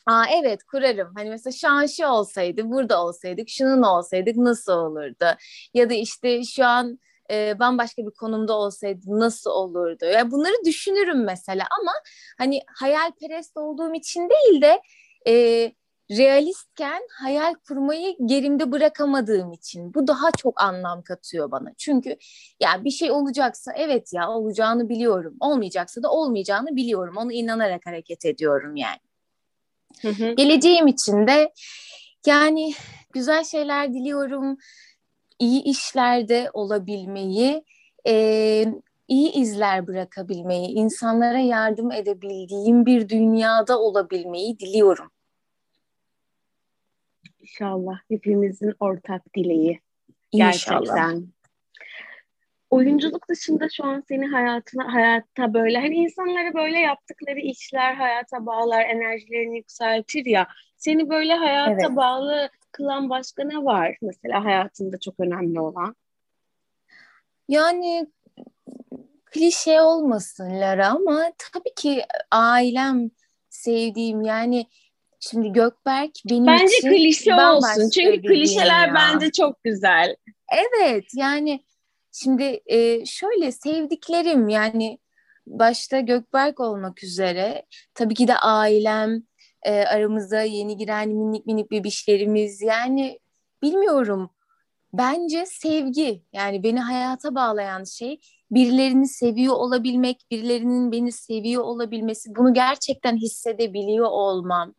Aa, 0.06 0.24
evet 0.42 0.64
kurarım. 0.64 1.12
Hani 1.16 1.30
mesela 1.30 1.52
şu 1.52 1.68
an 1.70 1.86
şu 1.86 2.06
olsaydı, 2.08 2.70
burada 2.72 3.06
olsaydık, 3.06 3.50
şunun 3.50 3.82
olsaydık 3.82 4.38
nasıl 4.38 4.72
olurdu? 4.72 5.26
Ya 5.74 5.90
da 5.90 5.94
işte 5.94 6.44
şu 6.44 6.66
an 6.66 7.00
e, 7.32 7.60
bambaşka 7.60 8.02
bir 8.02 8.12
konumda 8.12 8.54
olsaydı 8.54 9.02
nasıl 9.08 9.52
olurdu? 9.52 10.06
Yani 10.06 10.32
bunları 10.32 10.66
düşünürüm 10.66 11.24
mesela 11.24 11.66
ama 11.82 11.92
hani 12.38 12.62
hayalperest 12.76 13.58
olduğum 13.58 13.94
için 13.94 14.30
değil 14.30 14.62
de 14.62 14.82
e, 15.28 15.72
realistken 16.12 17.02
hayal 17.22 17.54
kurmayı 17.68 18.16
gerimde 18.26 18.72
bırakamadığım 18.72 19.52
için 19.52 19.94
bu 19.94 20.08
daha 20.08 20.32
çok 20.32 20.62
anlam 20.62 21.02
katıyor 21.02 21.52
bana. 21.52 21.74
Çünkü 21.78 22.18
ya 22.60 22.84
bir 22.84 22.92
şey 22.92 23.12
olacaksa 23.12 23.74
evet 23.76 24.14
ya 24.14 24.30
olacağını 24.30 24.90
biliyorum. 24.90 25.36
Olmayacaksa 25.40 26.04
da 26.04 26.12
olmayacağını 26.12 26.76
biliyorum. 26.76 27.18
Onu 27.18 27.32
inanarak 27.32 27.86
hareket 27.86 28.26
ediyorum 28.26 28.76
yani. 28.76 29.00
Hı 30.02 30.10
hı. 30.10 30.32
Geleceğim 30.32 30.88
için 30.88 31.28
de 31.28 31.54
yani 32.26 32.74
güzel 33.14 33.44
şeyler 33.44 33.94
diliyorum 33.94 34.58
iyi 35.40 35.64
işlerde 35.64 36.50
olabilmeyi, 36.54 37.64
e, 38.08 38.66
iyi 39.08 39.32
izler 39.32 39.88
bırakabilmeyi, 39.88 40.68
insanlara 40.68 41.40
yardım 41.40 41.92
edebildiğim 41.92 42.86
bir 42.86 43.10
dünyada 43.10 43.80
olabilmeyi 43.80 44.60
diliyorum. 44.60 45.12
İnşallah 47.40 48.00
hepimizin 48.10 48.74
ortak 48.80 49.34
dileği. 49.36 49.80
Gerçekten. 50.32 50.82
İnşallah. 50.82 51.14
Oyunculuk 52.70 53.30
dışında 53.30 53.68
şu 53.70 53.84
an 53.84 54.04
seni 54.08 54.28
hayatına 54.28 54.94
hayatta 54.94 55.54
böyle 55.54 55.80
hani 55.80 55.96
insanları 55.96 56.54
böyle 56.54 56.80
yaptıkları 56.80 57.40
işler 57.40 57.94
hayata 57.94 58.46
bağlar, 58.46 58.82
enerjilerini 58.82 59.58
yükseltir 59.58 60.26
ya. 60.26 60.48
Seni 60.78 61.10
böyle 61.10 61.34
hayata 61.34 61.72
evet. 61.72 61.96
bağlı 61.96 62.50
kılan 62.76 63.10
başka 63.10 63.44
ne 63.44 63.66
var 63.66 63.98
mesela 64.02 64.46
hayatında 64.46 65.00
çok 65.00 65.20
önemli 65.20 65.60
olan? 65.60 65.96
Yani 67.48 68.08
klişe 69.26 69.82
olmasın 69.82 70.50
Lara 70.50 70.88
ama 70.88 71.32
tabii 71.38 71.74
ki 71.76 72.06
ailem 72.32 73.12
sevdiğim 73.50 74.22
yani 74.22 74.66
şimdi 75.20 75.52
Gökberk 75.54 76.12
benim 76.30 76.48
bence 76.48 76.78
için 76.78 76.90
klişe 76.90 77.36
olsun 77.36 77.90
çünkü 77.90 78.22
klişeler 78.22 78.88
ya. 78.88 78.94
bence 78.96 79.32
çok 79.32 79.64
güzel. 79.64 80.16
Evet 80.52 81.06
yani 81.16 81.66
şimdi 82.12 82.62
e, 82.66 83.06
şöyle 83.06 83.52
sevdiklerim 83.52 84.50
yani 84.50 85.00
başta 85.48 86.00
Gökberk 86.00 86.60
olmak 86.60 87.04
üzere 87.04 87.66
tabii 87.94 88.16
ki 88.16 88.28
de 88.28 88.36
ailem 88.36 89.24
e, 89.66 89.86
aramıza 89.86 90.42
yeni 90.42 90.78
giren 90.78 91.10
minik 91.10 91.46
minik 91.46 91.72
bebişlerimiz 91.72 92.62
yani 92.62 93.20
bilmiyorum 93.64 94.30
bence 94.94 95.46
sevgi 95.46 96.24
yani 96.34 96.64
beni 96.64 96.80
hayata 96.80 97.36
bağlayan 97.36 97.84
şey 97.84 98.20
birilerini 98.52 99.08
seviyor 99.08 99.54
olabilmek, 99.54 100.22
birilerinin 100.32 100.92
beni 100.92 101.12
seviyor 101.12 101.64
olabilmesi, 101.64 102.36
bunu 102.36 102.54
gerçekten 102.54 103.16
hissedebiliyor 103.18 104.06
olmam. 104.06 104.74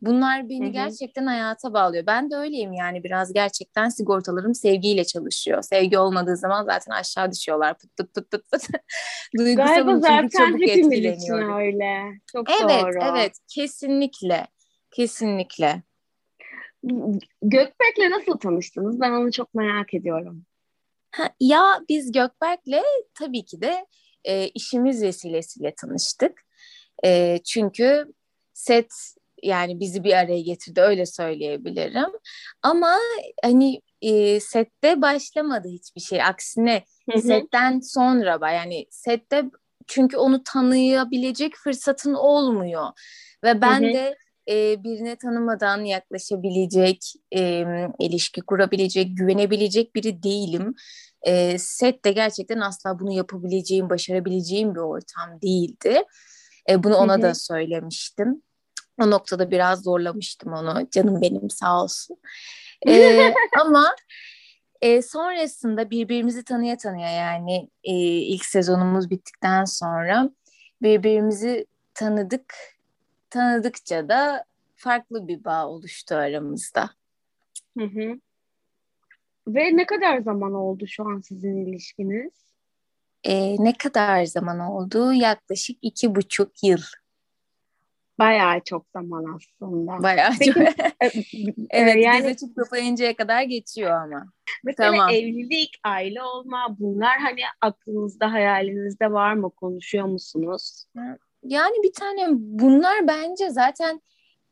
Bunlar 0.00 0.48
beni 0.48 0.64
Hı-hı. 0.64 0.72
gerçekten 0.72 1.26
hayata 1.26 1.72
bağlıyor. 1.72 2.06
Ben 2.06 2.30
de 2.30 2.36
öyleyim 2.36 2.72
yani 2.72 3.04
biraz 3.04 3.32
gerçekten 3.32 3.88
sigortalarım 3.88 4.54
sevgiyle 4.54 5.04
çalışıyor. 5.04 5.62
Sevgi 5.62 5.98
olmadığı 5.98 6.36
zaman 6.36 6.64
zaten 6.64 6.92
aşağı 6.92 7.32
düşüyorlar 7.32 7.78
pıt 7.78 7.96
pıt 7.96 8.14
pıt 8.14 8.30
pıt 8.30 8.50
pıt. 8.50 8.62
Duygusalım 9.38 10.02
çünkü 10.02 10.36
çabuk 10.36 10.68
etkileniyorum. 10.68 11.58
öyle. 11.58 12.20
Çok 12.32 12.50
evet, 12.50 12.84
doğru. 12.84 12.98
Evet, 13.12 13.32
kesinlikle. 13.48 14.46
Kesinlikle. 14.90 15.82
Gökberk'le 17.42 18.10
nasıl 18.10 18.38
tanıştınız? 18.38 19.00
Ben 19.00 19.10
onu 19.10 19.32
çok 19.32 19.54
merak 19.54 19.94
ediyorum. 19.94 20.44
Ha, 21.10 21.30
ya 21.40 21.80
biz 21.88 22.12
Gökberk'le 22.12 22.84
tabii 23.14 23.44
ki 23.44 23.60
de 23.60 23.86
e, 24.24 24.48
işimiz 24.48 25.02
vesilesiyle 25.02 25.74
tanıştık. 25.74 26.42
E, 27.04 27.38
çünkü 27.44 28.12
set 28.52 28.92
yani 29.42 29.80
bizi 29.80 30.04
bir 30.04 30.12
araya 30.12 30.40
getirdi 30.40 30.80
öyle 30.80 31.06
söyleyebilirim. 31.06 32.10
Ama 32.62 32.94
hani 33.42 33.80
e, 34.02 34.40
sette 34.40 35.02
başlamadı 35.02 35.68
hiçbir 35.68 36.00
şey. 36.00 36.22
Aksine 36.22 36.84
hı 37.10 37.18
hı. 37.18 37.22
setten 37.22 37.80
sonra 37.80 38.52
yani 38.52 38.86
sette 38.90 39.44
çünkü 39.86 40.16
onu 40.16 40.42
tanıyabilecek 40.44 41.56
fırsatın 41.56 42.14
olmuyor. 42.14 42.86
Ve 43.44 43.60
ben 43.60 43.82
hı 43.82 43.88
hı. 43.88 43.92
de 43.92 44.16
e, 44.48 44.84
birine 44.84 45.16
tanımadan 45.16 45.84
yaklaşabilecek, 45.84 47.12
e, 47.36 47.64
ilişki 47.98 48.40
kurabilecek, 48.40 49.16
güvenebilecek 49.16 49.94
biri 49.94 50.22
değilim. 50.22 50.74
E, 51.22 51.58
set 51.58 52.04
de 52.04 52.12
gerçekten 52.12 52.60
asla 52.60 52.98
bunu 52.98 53.12
yapabileceğim, 53.12 53.90
başarabileceğim 53.90 54.74
bir 54.74 54.80
ortam 54.80 55.40
değildi. 55.42 56.02
E, 56.70 56.82
bunu 56.84 56.96
ona 56.96 57.14
hı 57.14 57.18
hı. 57.18 57.22
da 57.22 57.34
söylemiştim. 57.34 58.42
O 59.00 59.10
noktada 59.10 59.50
biraz 59.50 59.82
zorlamıştım 59.82 60.52
onu. 60.52 60.88
Canım 60.90 61.20
benim 61.22 61.50
sağ 61.50 61.82
olsun. 61.82 62.16
Ee, 62.88 63.34
ama 63.60 63.94
e, 64.80 65.02
sonrasında 65.02 65.90
birbirimizi 65.90 66.44
tanıya 66.44 66.76
tanıya 66.76 67.10
yani 67.10 67.68
e, 67.84 67.92
ilk 68.18 68.44
sezonumuz 68.44 69.10
bittikten 69.10 69.64
sonra 69.64 70.30
birbirimizi 70.82 71.66
tanıdık. 71.94 72.54
Tanıdıkça 73.30 74.08
da 74.08 74.44
farklı 74.76 75.28
bir 75.28 75.44
bağ 75.44 75.68
oluştu 75.68 76.14
aramızda. 76.14 76.90
Hı 77.78 77.84
hı. 77.84 78.20
Ve 79.48 79.76
ne 79.76 79.86
kadar 79.86 80.18
zaman 80.18 80.54
oldu 80.54 80.86
şu 80.86 81.04
an 81.08 81.20
sizin 81.20 81.66
ilişkiniz? 81.66 82.32
E, 83.24 83.64
ne 83.64 83.76
kadar 83.76 84.24
zaman 84.24 84.60
oldu? 84.60 85.12
Yaklaşık 85.12 85.78
iki 85.82 86.14
buçuk 86.14 86.62
yıl. 86.62 86.82
Bayağı 88.18 88.60
çok 88.64 88.86
zaman 88.92 89.36
aslında. 89.36 90.02
Bayağı 90.02 90.32
Peki, 90.38 90.52
çok. 90.52 90.62
evet 91.70 91.96
e, 91.96 92.00
yani, 92.00 92.34
dizi 92.34 92.54
kapayıncaya 92.54 93.16
kadar 93.16 93.42
geçiyor 93.42 93.90
ama. 93.90 94.32
Mesela 94.64 94.90
tamam. 94.90 95.10
evlilik, 95.10 95.70
aile 95.84 96.22
olma 96.22 96.76
bunlar 96.78 97.18
hani 97.18 97.40
aklınızda, 97.60 98.32
hayalinizde 98.32 99.12
var 99.12 99.32
mı? 99.32 99.50
Konuşuyor 99.50 100.06
musunuz? 100.06 100.84
Yani 101.42 101.76
bir 101.82 101.92
tane 101.92 102.26
bunlar 102.30 103.08
bence 103.08 103.50
zaten 103.50 104.00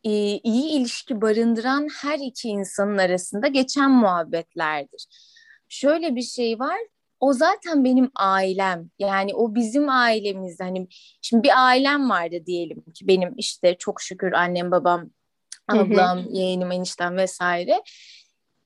e, 0.04 0.10
iyi 0.38 0.80
ilişki 0.80 1.20
barındıran 1.20 1.88
her 2.02 2.18
iki 2.18 2.48
insanın 2.48 2.98
arasında 2.98 3.46
geçen 3.46 3.90
muhabbetlerdir. 3.90 5.06
Şöyle 5.68 6.16
bir 6.16 6.22
şey 6.22 6.58
var 6.58 6.78
o 7.26 7.32
zaten 7.32 7.84
benim 7.84 8.10
ailem. 8.14 8.90
Yani 8.98 9.34
o 9.34 9.54
bizim 9.54 9.88
ailemiz. 9.88 10.60
Hani 10.60 10.88
şimdi 11.22 11.42
bir 11.42 11.66
ailem 11.66 12.10
vardı 12.10 12.36
diyelim 12.46 12.84
ki 12.94 13.08
benim 13.08 13.34
işte 13.36 13.76
çok 13.78 14.00
şükür 14.00 14.32
annem, 14.32 14.70
babam, 14.70 15.10
ablam, 15.68 16.18
yeğenim, 16.30 16.72
eniştem 16.72 17.16
vesaire. 17.16 17.82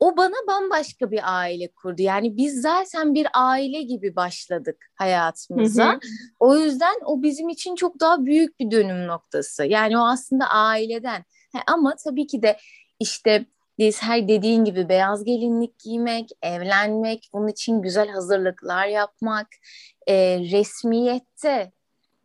O 0.01 0.17
bana 0.17 0.35
bambaşka 0.49 1.11
bir 1.11 1.21
aile 1.41 1.69
kurdu. 1.69 2.03
Yani 2.03 2.37
biz 2.37 2.61
zaten 2.61 3.15
bir 3.15 3.27
aile 3.35 3.83
gibi 3.83 4.17
başladık 4.17 4.77
hayatımıza. 4.95 6.01
O 6.41 6.57
yüzden 6.57 6.95
o 7.05 7.23
bizim 7.23 7.49
için 7.49 7.75
çok 7.75 8.01
daha 8.01 8.25
büyük 8.25 8.61
bir 8.61 8.71
dönüm 8.71 9.07
noktası. 9.07 9.65
Yani 9.65 9.99
o 9.99 10.07
aslında 10.07 10.47
aileden. 10.47 11.25
ama 11.67 11.95
tabii 12.05 12.27
ki 12.27 12.43
de 12.43 12.57
işte 13.01 13.47
biz 13.81 14.03
her 14.03 14.29
dediğin 14.29 14.65
gibi 14.65 14.89
beyaz 14.89 15.25
gelinlik 15.25 15.79
giymek, 15.79 16.31
evlenmek, 16.43 17.31
bunun 17.33 17.49
için 17.49 17.83
güzel 17.83 18.09
hazırlıklar 18.09 18.87
yapmak, 18.87 19.47
e, 20.07 20.39
resmiyette 20.39 21.73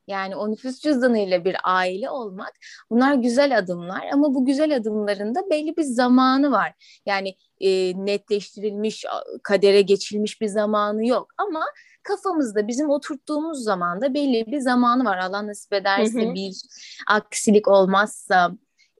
yani 0.07 0.35
o 0.35 0.51
nüfus 0.51 0.79
cüzdanıyla 0.79 1.45
bir 1.45 1.55
aile 1.63 2.09
olmak 2.09 2.51
bunlar 2.89 3.13
güzel 3.13 3.57
adımlar 3.57 4.03
ama 4.13 4.33
bu 4.33 4.45
güzel 4.45 4.75
adımların 4.75 5.35
da 5.35 5.39
belli 5.49 5.77
bir 5.77 5.83
zamanı 5.83 6.51
var. 6.51 6.99
Yani 7.05 7.35
e, 7.59 7.69
netleştirilmiş, 8.05 9.05
kadere 9.43 9.81
geçilmiş 9.81 10.41
bir 10.41 10.47
zamanı 10.47 11.07
yok 11.07 11.33
ama 11.37 11.65
kafamızda 12.03 12.67
bizim 12.67 12.89
oturttuğumuz 12.89 13.63
zamanda 13.63 14.13
belli 14.13 14.45
bir 14.47 14.59
zamanı 14.59 15.05
var. 15.05 15.17
Allah 15.17 15.47
nasip 15.47 15.73
ederse 15.73 16.25
hı 16.25 16.29
hı. 16.29 16.33
bir 16.33 16.61
aksilik 17.07 17.67
olmazsa 17.67 18.51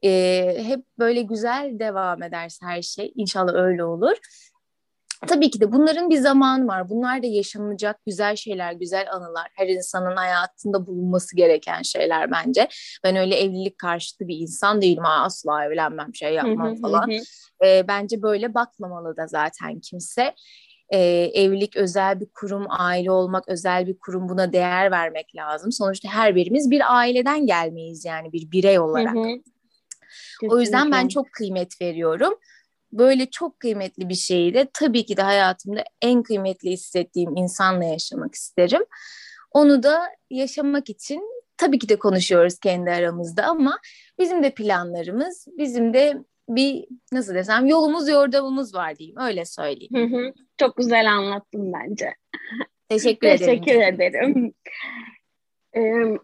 e, 0.06 0.64
hep 0.64 0.86
böyle 1.00 1.22
güzel 1.22 1.80
devam 1.80 2.24
ederse 2.24 2.66
her 2.66 2.82
şey 2.82 3.12
inşallah 3.16 3.54
öyle 3.54 3.84
olur. 3.84 4.18
Tabii 5.28 5.50
ki 5.52 5.60
de 5.62 5.72
bunların 5.72 6.10
bir 6.10 6.18
zamanı 6.18 6.68
var. 6.68 6.90
Bunlar 6.90 7.24
da 7.24 7.28
yaşanılacak 7.28 8.06
güzel 8.06 8.36
şeyler, 8.36 8.74
güzel 8.74 9.08
anılar. 9.12 9.48
Her 9.56 9.68
insanın 9.68 10.16
hayatında 10.16 10.88
bulunması 10.88 11.36
gereken 11.36 11.82
şeyler 11.82 12.32
bence. 12.32 12.68
Ben 13.04 13.16
öyle 13.16 13.36
evlilik 13.36 13.78
karşıtı 13.78 14.28
bir 14.28 14.38
insan 14.38 14.82
değilim. 14.82 15.06
Asla 15.06 15.66
evlenmem, 15.66 16.16
şey 16.16 16.34
yapmam 16.34 16.76
falan. 16.82 17.10
e, 17.66 17.88
bence 17.88 18.22
böyle 18.22 18.54
bakmamalı 18.54 19.18
da 19.18 19.28
zaten 19.28 19.80
kimse. 19.80 20.36
E, 20.90 21.00
evlilik 21.34 21.76
özel 21.78 22.20
bir 22.20 22.28
kurum, 22.34 22.66
aile 22.70 23.12
olmak 23.12 23.50
özel 23.50 23.88
bir 23.88 23.98
kurum. 24.00 24.30
Buna 24.30 24.54
değer 24.54 24.92
vermek 24.92 25.36
lazım. 25.36 25.72
Sonuçta 25.72 26.10
her 26.10 26.36
birimiz 26.36 26.72
bir 26.72 26.96
aileden 26.98 27.46
gelmeyiz 27.46 28.06
yani 28.06 28.34
bir 28.34 28.52
birey 28.52 28.80
olarak. 28.80 29.16
O 30.50 30.60
yüzden 30.60 30.92
ben 30.92 31.08
çok 31.08 31.32
kıymet 31.32 31.82
veriyorum 31.82 32.34
böyle 32.98 33.26
çok 33.26 33.60
kıymetli 33.60 34.10
bir 34.10 34.16
şeyi 34.16 34.54
de 34.54 34.68
tabii 34.74 35.06
ki 35.06 35.18
de 35.18 35.22
hayatımda 35.22 35.84
en 36.02 36.24
kıymetli 36.24 36.70
hissettiğim 36.70 37.38
insanla 37.38 37.84
yaşamak 37.84 38.36
isterim. 38.36 38.82
Onu 39.52 39.84
da 39.84 40.04
yaşamak 40.30 40.90
için 40.90 41.22
tabii 41.58 41.80
ki 41.80 41.90
de 41.90 41.96
konuşuyoruz 41.96 42.60
kendi 42.60 42.92
aramızda 42.92 43.44
ama 43.44 43.80
bizim 44.20 44.44
de 44.44 44.54
planlarımız, 44.54 45.48
bizim 45.58 45.94
de 45.94 46.24
bir 46.50 46.86
nasıl 47.12 47.36
desem 47.36 47.66
yolumuz 47.66 48.10
yordamımız 48.10 48.76
var 48.76 48.96
diyeyim 48.96 49.20
öyle 49.20 49.46
söyleyeyim. 49.46 49.94
Hı 49.96 50.18
hı. 50.18 50.34
Çok 50.58 50.78
güzel 50.78 51.12
anlattın 51.12 51.74
bence. 51.74 52.14
Teşekkür 52.90 53.28
ederim. 53.28 53.64
Teşekkür 53.64 53.82
ederim. 53.82 54.54
Ee, 55.78 56.18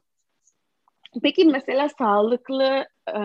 peki 1.24 1.46
mesela 1.46 1.90
sağlıklı 1.98 2.86
e, 3.18 3.22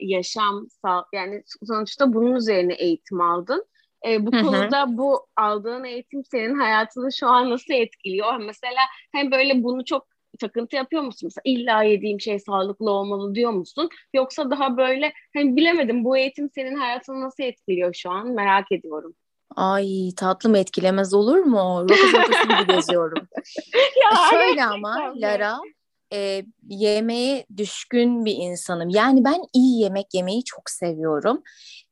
yaşam, 0.00 0.66
sağ, 0.82 1.04
yani 1.12 1.42
sonuçta 1.66 2.12
bunun 2.12 2.34
üzerine 2.34 2.74
eğitim 2.74 3.20
aldın. 3.20 3.64
E, 4.06 4.26
bu 4.26 4.32
Hı-hı. 4.32 4.42
konuda 4.42 4.98
bu 4.98 5.26
aldığın 5.36 5.84
eğitim 5.84 6.24
senin 6.24 6.54
hayatını 6.58 7.12
şu 7.12 7.26
an 7.26 7.50
nasıl 7.50 7.74
etkiliyor? 7.74 8.36
Mesela 8.36 8.80
hani 9.14 9.30
böyle 9.30 9.62
bunu 9.62 9.84
çok 9.84 10.06
takıntı 10.40 10.76
yapıyor 10.76 11.02
musun? 11.02 11.26
Mesela 11.26 11.42
illa 11.44 11.82
yediğim 11.82 12.20
şey 12.20 12.38
sağlıklı 12.38 12.90
olmalı 12.90 13.34
diyor 13.34 13.50
musun? 13.50 13.88
Yoksa 14.14 14.50
daha 14.50 14.76
böyle 14.76 15.12
hani 15.34 15.56
bilemedim 15.56 16.04
bu 16.04 16.16
eğitim 16.16 16.50
senin 16.54 16.76
hayatını 16.76 17.20
nasıl 17.20 17.42
etkiliyor 17.42 17.94
şu 17.94 18.10
an 18.10 18.28
merak 18.28 18.72
ediyorum. 18.72 19.14
Ay 19.56 19.88
tatlım 20.16 20.54
etkilemez 20.54 21.14
olur 21.14 21.38
mu? 21.38 21.82
Rokas 21.82 22.14
ortası 22.14 22.48
gibi 22.48 22.66
geziyorum. 22.76 23.28
ya, 23.76 24.10
e 24.26 24.30
şöyle 24.30 24.64
ama 24.64 25.12
Lara 25.16 25.58
e, 26.12 26.44
yemeğe 26.68 27.46
düşkün 27.56 28.24
bir 28.24 28.36
insanım. 28.36 28.88
Yani 28.88 29.24
ben 29.24 29.40
iyi 29.52 29.80
yemek 29.80 30.14
yemeyi 30.14 30.44
çok 30.44 30.70
seviyorum. 30.70 31.42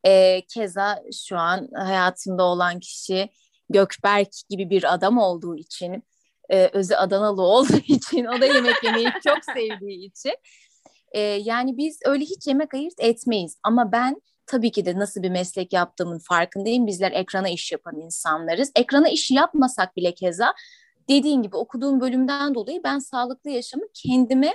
E, 0.07 0.43
keza 0.55 1.03
şu 1.27 1.39
an 1.39 1.69
hayatımda 1.75 2.43
olan 2.43 2.81
kişi 2.81 3.29
Gökberk 3.71 4.29
gibi 4.51 4.71
bir 4.71 4.95
adam 4.95 5.19
olduğu 5.19 5.57
için, 5.57 6.03
e, 6.51 6.71
özü 6.73 6.95
Adanalı 6.95 7.43
olduğu 7.43 7.77
için, 7.89 8.25
o 8.25 8.41
da 8.41 8.47
yemek 8.47 8.85
yemeyi 8.85 9.09
çok 9.25 9.39
sevdiği 9.55 10.09
için. 10.09 10.35
E, 11.13 11.21
yani 11.21 11.77
biz 11.77 11.99
öyle 12.05 12.25
hiç 12.25 12.47
yemek 12.47 12.75
ayırt 12.75 13.01
etmeyiz. 13.01 13.59
Ama 13.63 13.93
ben 13.93 14.23
tabii 14.47 14.71
ki 14.71 14.87
de 14.87 14.99
nasıl 14.99 15.23
bir 15.23 15.31
meslek 15.31 15.73
yaptığımın 15.73 16.19
farkındayım. 16.19 16.87
Bizler 16.87 17.13
ekrana 17.13 17.49
iş 17.49 17.73
yapan 17.73 17.97
insanlarız. 18.01 18.73
Ekrana 18.75 19.09
iş 19.09 19.31
yapmasak 19.31 19.97
bile 19.97 20.15
keza 20.15 20.55
dediğin 21.09 21.43
gibi 21.43 21.57
okuduğum 21.57 22.01
bölümden 22.01 22.55
dolayı 22.55 22.81
ben 22.85 22.99
sağlıklı 22.99 23.51
yaşamı 23.51 23.85
kendime 23.95 24.55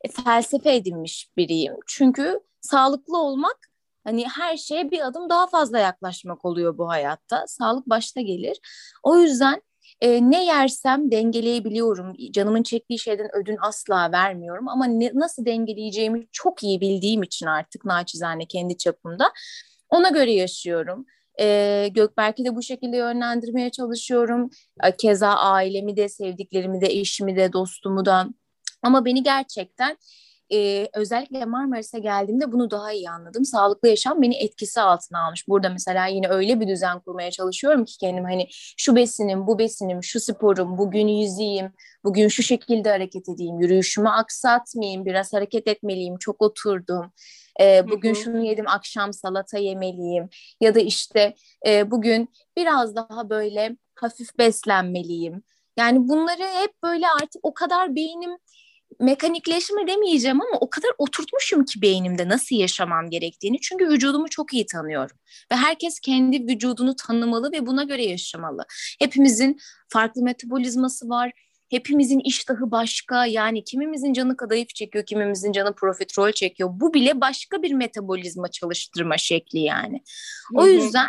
e, 0.00 0.08
felsefe 0.08 0.74
edinmiş 0.74 1.28
biriyim. 1.36 1.74
Çünkü 1.86 2.40
sağlıklı 2.60 3.18
olmak 3.18 3.56
hani 4.04 4.28
her 4.28 4.56
şeye 4.56 4.90
bir 4.90 5.06
adım 5.06 5.30
daha 5.30 5.46
fazla 5.46 5.78
yaklaşmak 5.78 6.44
oluyor 6.44 6.78
bu 6.78 6.88
hayatta. 6.88 7.44
Sağlık 7.46 7.86
başta 7.86 8.20
gelir. 8.20 8.60
O 9.02 9.18
yüzden 9.18 9.62
e, 10.00 10.30
ne 10.30 10.44
yersem 10.44 11.10
dengeleyebiliyorum. 11.10 12.14
Canımın 12.30 12.62
çektiği 12.62 12.98
şeyden 12.98 13.36
ödün 13.36 13.56
asla 13.62 14.12
vermiyorum 14.12 14.68
ama 14.68 14.86
ne, 14.86 15.10
nasıl 15.14 15.44
dengeleyeceğimi 15.44 16.26
çok 16.32 16.62
iyi 16.62 16.80
bildiğim 16.80 17.22
için 17.22 17.46
artık 17.46 17.84
naçizane 17.84 18.46
kendi 18.46 18.76
çapımda 18.76 19.32
ona 19.90 20.08
göre 20.08 20.32
yaşıyorum. 20.32 21.06
E, 21.40 21.88
Gökberk'i 21.94 22.44
de 22.44 22.56
bu 22.56 22.62
şekilde 22.62 22.96
yönlendirmeye 22.96 23.70
çalışıyorum. 23.70 24.50
Keza 24.98 25.28
ailemi 25.28 25.96
de, 25.96 26.08
sevdiklerimi 26.08 26.80
de, 26.80 26.86
eşimi 26.86 27.36
de, 27.36 27.52
dostumu 27.52 28.04
da. 28.04 28.26
Ama 28.82 29.04
beni 29.04 29.22
gerçekten 29.22 29.96
e, 30.52 30.88
özellikle 30.94 31.44
Marmaris'e 31.44 31.98
geldiğimde 31.98 32.52
bunu 32.52 32.70
daha 32.70 32.92
iyi 32.92 33.10
anladım. 33.10 33.44
Sağlıklı 33.44 33.88
yaşam 33.88 34.22
beni 34.22 34.36
etkisi 34.36 34.80
altına 34.80 35.26
almış. 35.26 35.48
Burada 35.48 35.68
mesela 35.68 36.06
yine 36.06 36.28
öyle 36.28 36.60
bir 36.60 36.68
düzen 36.68 37.00
kurmaya 37.00 37.30
çalışıyorum 37.30 37.84
ki 37.84 37.98
kendim 37.98 38.24
hani 38.24 38.48
şu 38.76 38.96
besinim, 38.96 39.46
bu 39.46 39.58
besinim, 39.58 40.02
şu 40.02 40.20
sporum, 40.20 40.78
bugün 40.78 41.08
yüzeyim, 41.08 41.72
bugün 42.04 42.28
şu 42.28 42.42
şekilde 42.42 42.90
hareket 42.90 43.28
edeyim, 43.28 43.60
yürüyüşümü 43.60 44.08
aksatmayayım, 44.08 45.04
biraz 45.04 45.32
hareket 45.32 45.68
etmeliyim, 45.68 46.16
çok 46.18 46.42
oturdum. 46.42 47.12
E, 47.60 47.88
bugün 47.88 48.14
hı 48.14 48.18
hı. 48.18 48.22
şunu 48.22 48.44
yedim, 48.44 48.68
akşam 48.68 49.12
salata 49.12 49.58
yemeliyim. 49.58 50.28
Ya 50.60 50.74
da 50.74 50.80
işte 50.80 51.34
e, 51.66 51.90
bugün 51.90 52.28
biraz 52.56 52.96
daha 52.96 53.30
böyle 53.30 53.76
hafif 53.94 54.38
beslenmeliyim. 54.38 55.42
Yani 55.76 56.08
bunları 56.08 56.42
hep 56.42 56.82
böyle 56.82 57.06
artık 57.08 57.40
o 57.42 57.54
kadar 57.54 57.96
beynim 57.96 58.36
mekanikleşme 59.00 59.86
demeyeceğim 59.86 60.40
ama 60.40 60.58
o 60.60 60.70
kadar 60.70 60.90
oturtmuşum 60.98 61.64
ki 61.64 61.82
beynimde 61.82 62.28
nasıl 62.28 62.56
yaşamam 62.56 63.10
gerektiğini. 63.10 63.60
Çünkü 63.60 63.88
vücudumu 63.88 64.28
çok 64.28 64.54
iyi 64.54 64.66
tanıyorum. 64.66 65.16
Ve 65.52 65.56
herkes 65.56 66.00
kendi 66.00 66.52
vücudunu 66.52 66.96
tanımalı 66.96 67.52
ve 67.52 67.66
buna 67.66 67.82
göre 67.82 68.04
yaşamalı. 68.04 68.64
Hepimizin 68.98 69.58
farklı 69.88 70.22
metabolizması 70.22 71.08
var. 71.08 71.32
Hepimizin 71.70 72.20
iştahı 72.24 72.70
başka. 72.70 73.26
Yani 73.26 73.64
kimimizin 73.64 74.12
canı 74.12 74.36
kadayıf 74.36 74.68
çekiyor, 74.68 75.06
kimimizin 75.06 75.52
canı 75.52 75.74
profiterol 75.74 76.32
çekiyor. 76.32 76.70
Bu 76.72 76.94
bile 76.94 77.20
başka 77.20 77.62
bir 77.62 77.72
metabolizma 77.72 78.50
çalıştırma 78.50 79.18
şekli 79.18 79.58
yani. 79.58 80.02
O 80.54 80.66
yüzden 80.66 81.06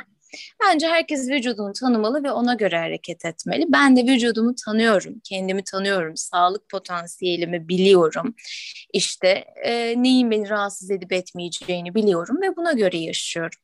Bence 0.64 0.88
herkes 0.88 1.30
vücudunu 1.30 1.74
tanımalı 1.74 2.24
ve 2.24 2.32
ona 2.32 2.54
göre 2.54 2.78
hareket 2.78 3.26
etmeli. 3.26 3.66
Ben 3.70 3.98
de 3.98 4.14
vücudumu 4.14 4.56
tanıyorum, 4.66 5.14
kendimi 5.24 5.64
tanıyorum, 5.64 6.18
sağlık 6.18 6.70
potansiyelimi 6.70 7.68
biliyorum. 7.68 8.36
İşte 8.94 9.46
e, 9.64 10.04
neyin 10.04 10.32
beni 10.32 10.50
rahatsız 10.50 10.92
edip 10.92 11.14
etmeyeceğini 11.14 11.96
biliyorum 11.96 12.42
ve 12.42 12.56
buna 12.56 12.74
göre 12.74 12.98
yaşıyorum. 12.98 13.60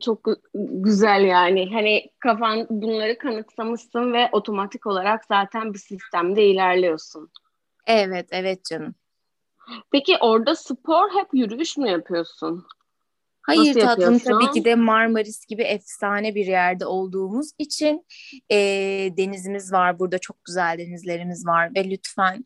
Çok 0.00 0.28
güzel 0.54 1.24
yani. 1.24 1.72
Hani 1.72 2.10
kafan 2.18 2.66
bunları 2.70 3.18
kanıksamışsın 3.18 4.12
ve 4.12 4.28
otomatik 4.32 4.86
olarak 4.86 5.24
zaten 5.24 5.74
bir 5.74 5.78
sistemde 5.78 6.46
ilerliyorsun. 6.46 7.30
Evet, 7.86 8.28
evet 8.30 8.64
canım. 8.64 8.94
Peki 9.92 10.16
orada 10.20 10.56
spor 10.56 11.10
hep 11.10 11.28
yürüyüş 11.32 11.76
mü 11.76 11.90
yapıyorsun? 11.90 12.66
Hayır 13.46 13.76
Nasıl 13.76 13.80
tatlım 13.80 14.18
tabii 14.18 14.50
ki 14.50 14.64
de 14.64 14.74
Marmaris 14.74 15.46
gibi 15.46 15.62
efsane 15.62 16.34
bir 16.34 16.46
yerde 16.46 16.86
olduğumuz 16.86 17.50
için 17.58 18.06
e, 18.50 18.56
denizimiz 19.16 19.72
var 19.72 19.98
burada 19.98 20.18
çok 20.18 20.44
güzel 20.44 20.78
denizlerimiz 20.78 21.46
var 21.46 21.70
ve 21.76 21.90
lütfen 21.90 22.44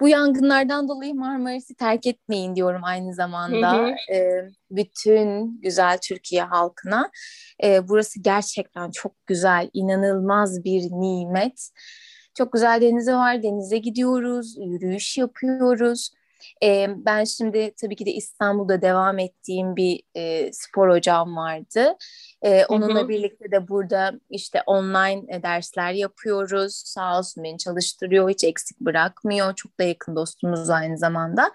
bu 0.00 0.08
yangınlardan 0.08 0.88
dolayı 0.88 1.14
Marmaris'i 1.14 1.74
terk 1.74 2.06
etmeyin 2.06 2.56
diyorum 2.56 2.84
aynı 2.84 3.14
zamanda 3.14 3.72
hı 3.72 3.86
hı. 3.86 4.14
E, 4.14 4.48
bütün 4.70 5.60
güzel 5.60 5.98
Türkiye 6.02 6.42
halkına. 6.42 7.10
E, 7.64 7.88
burası 7.88 8.22
gerçekten 8.22 8.90
çok 8.90 9.26
güzel, 9.26 9.70
inanılmaz 9.72 10.64
bir 10.64 10.82
nimet. 10.82 11.70
Çok 12.34 12.52
güzel 12.52 12.80
denize 12.80 13.14
var, 13.14 13.42
denize 13.42 13.78
gidiyoruz, 13.78 14.56
yürüyüş 14.58 15.18
yapıyoruz. 15.18 16.10
E, 16.62 16.86
ben 16.96 17.24
şimdi 17.24 17.74
tabii 17.80 17.96
ki 17.96 18.06
de 18.06 18.12
İstanbul'da 18.12 18.82
devam 18.82 19.18
ettiğim 19.18 19.76
bir 19.76 20.02
e, 20.14 20.52
spor 20.52 20.90
hocam 20.90 21.36
vardı. 21.36 21.96
E, 22.42 22.66
onunla 22.66 23.00
hı 23.00 23.04
hı. 23.04 23.08
birlikte 23.08 23.50
de 23.50 23.68
burada 23.68 24.12
işte 24.30 24.62
online 24.66 25.42
dersler 25.42 25.92
yapıyoruz. 25.92 26.82
Sağ 26.84 27.18
olsun 27.18 27.44
beni 27.44 27.58
çalıştırıyor, 27.58 28.30
hiç 28.30 28.44
eksik 28.44 28.80
bırakmıyor. 28.80 29.54
Çok 29.54 29.80
da 29.80 29.84
yakın 29.84 30.16
dostumuz 30.16 30.70
aynı 30.70 30.98
zamanda. 30.98 31.52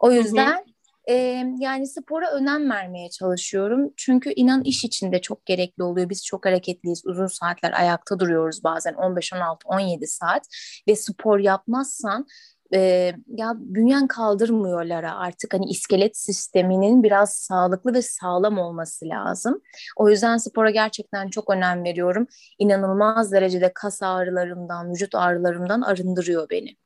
O 0.00 0.12
yüzden... 0.12 0.52
Hı 0.52 0.56
hı. 0.56 0.64
E, 1.08 1.44
yani 1.58 1.86
spora 1.86 2.30
önem 2.30 2.70
vermeye 2.70 3.10
çalışıyorum. 3.10 3.92
Çünkü 3.96 4.32
inan 4.32 4.64
iş 4.64 4.84
içinde 4.84 5.20
çok 5.20 5.46
gerekli 5.46 5.82
oluyor. 5.82 6.10
Biz 6.10 6.24
çok 6.24 6.46
hareketliyiz. 6.46 7.02
Uzun 7.06 7.26
saatler 7.26 7.72
ayakta 7.72 8.18
duruyoruz 8.18 8.64
bazen 8.64 8.94
15, 8.94 9.32
16, 9.32 9.68
17 9.68 10.06
saat. 10.06 10.46
Ve 10.88 10.96
spor 10.96 11.38
yapmazsan 11.38 12.26
e, 12.74 12.78
ya 13.26 13.52
bünyen 13.56 14.06
kaldırmıyorlara 14.06 15.16
artık 15.16 15.54
hani 15.54 15.66
iskelet 15.66 16.16
sisteminin 16.16 17.02
biraz 17.02 17.34
sağlıklı 17.34 17.94
ve 17.94 18.02
sağlam 18.02 18.58
olması 18.58 19.08
lazım. 19.08 19.60
O 19.96 20.10
yüzden 20.10 20.36
spora 20.36 20.70
gerçekten 20.70 21.28
çok 21.28 21.50
önem 21.50 21.84
veriyorum. 21.84 22.26
İnanılmaz 22.58 23.32
derecede 23.32 23.72
kas 23.74 24.02
ağrılarımdan, 24.02 24.90
vücut 24.90 25.14
ağrılarımdan 25.14 25.80
arındırıyor 25.80 26.50
beni. 26.50 26.76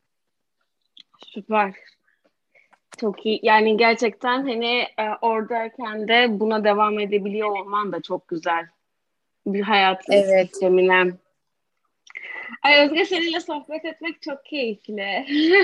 Süper. 1.27 1.75
Çok 2.99 3.27
iyi. 3.27 3.41
Yani 3.43 3.77
gerçekten 3.77 4.43
hani 4.43 4.79
e, 4.81 5.05
oradayken 5.23 6.09
de 6.09 6.41
buna 6.41 6.65
devam 6.65 6.99
edebiliyor 6.99 7.51
olman 7.51 7.93
da 7.93 8.03
çok 8.03 8.29
güzel. 8.29 8.67
bir 9.47 9.61
hayat 9.61 10.03
Evet. 10.11 10.49
sistemine. 10.51 11.13
Ay 12.63 12.75
Özge 12.85 13.05
seninle 13.05 13.41
sohbet 13.41 13.85
etmek 13.85 14.23
çok 14.23 14.45
keyifli. 14.45 15.27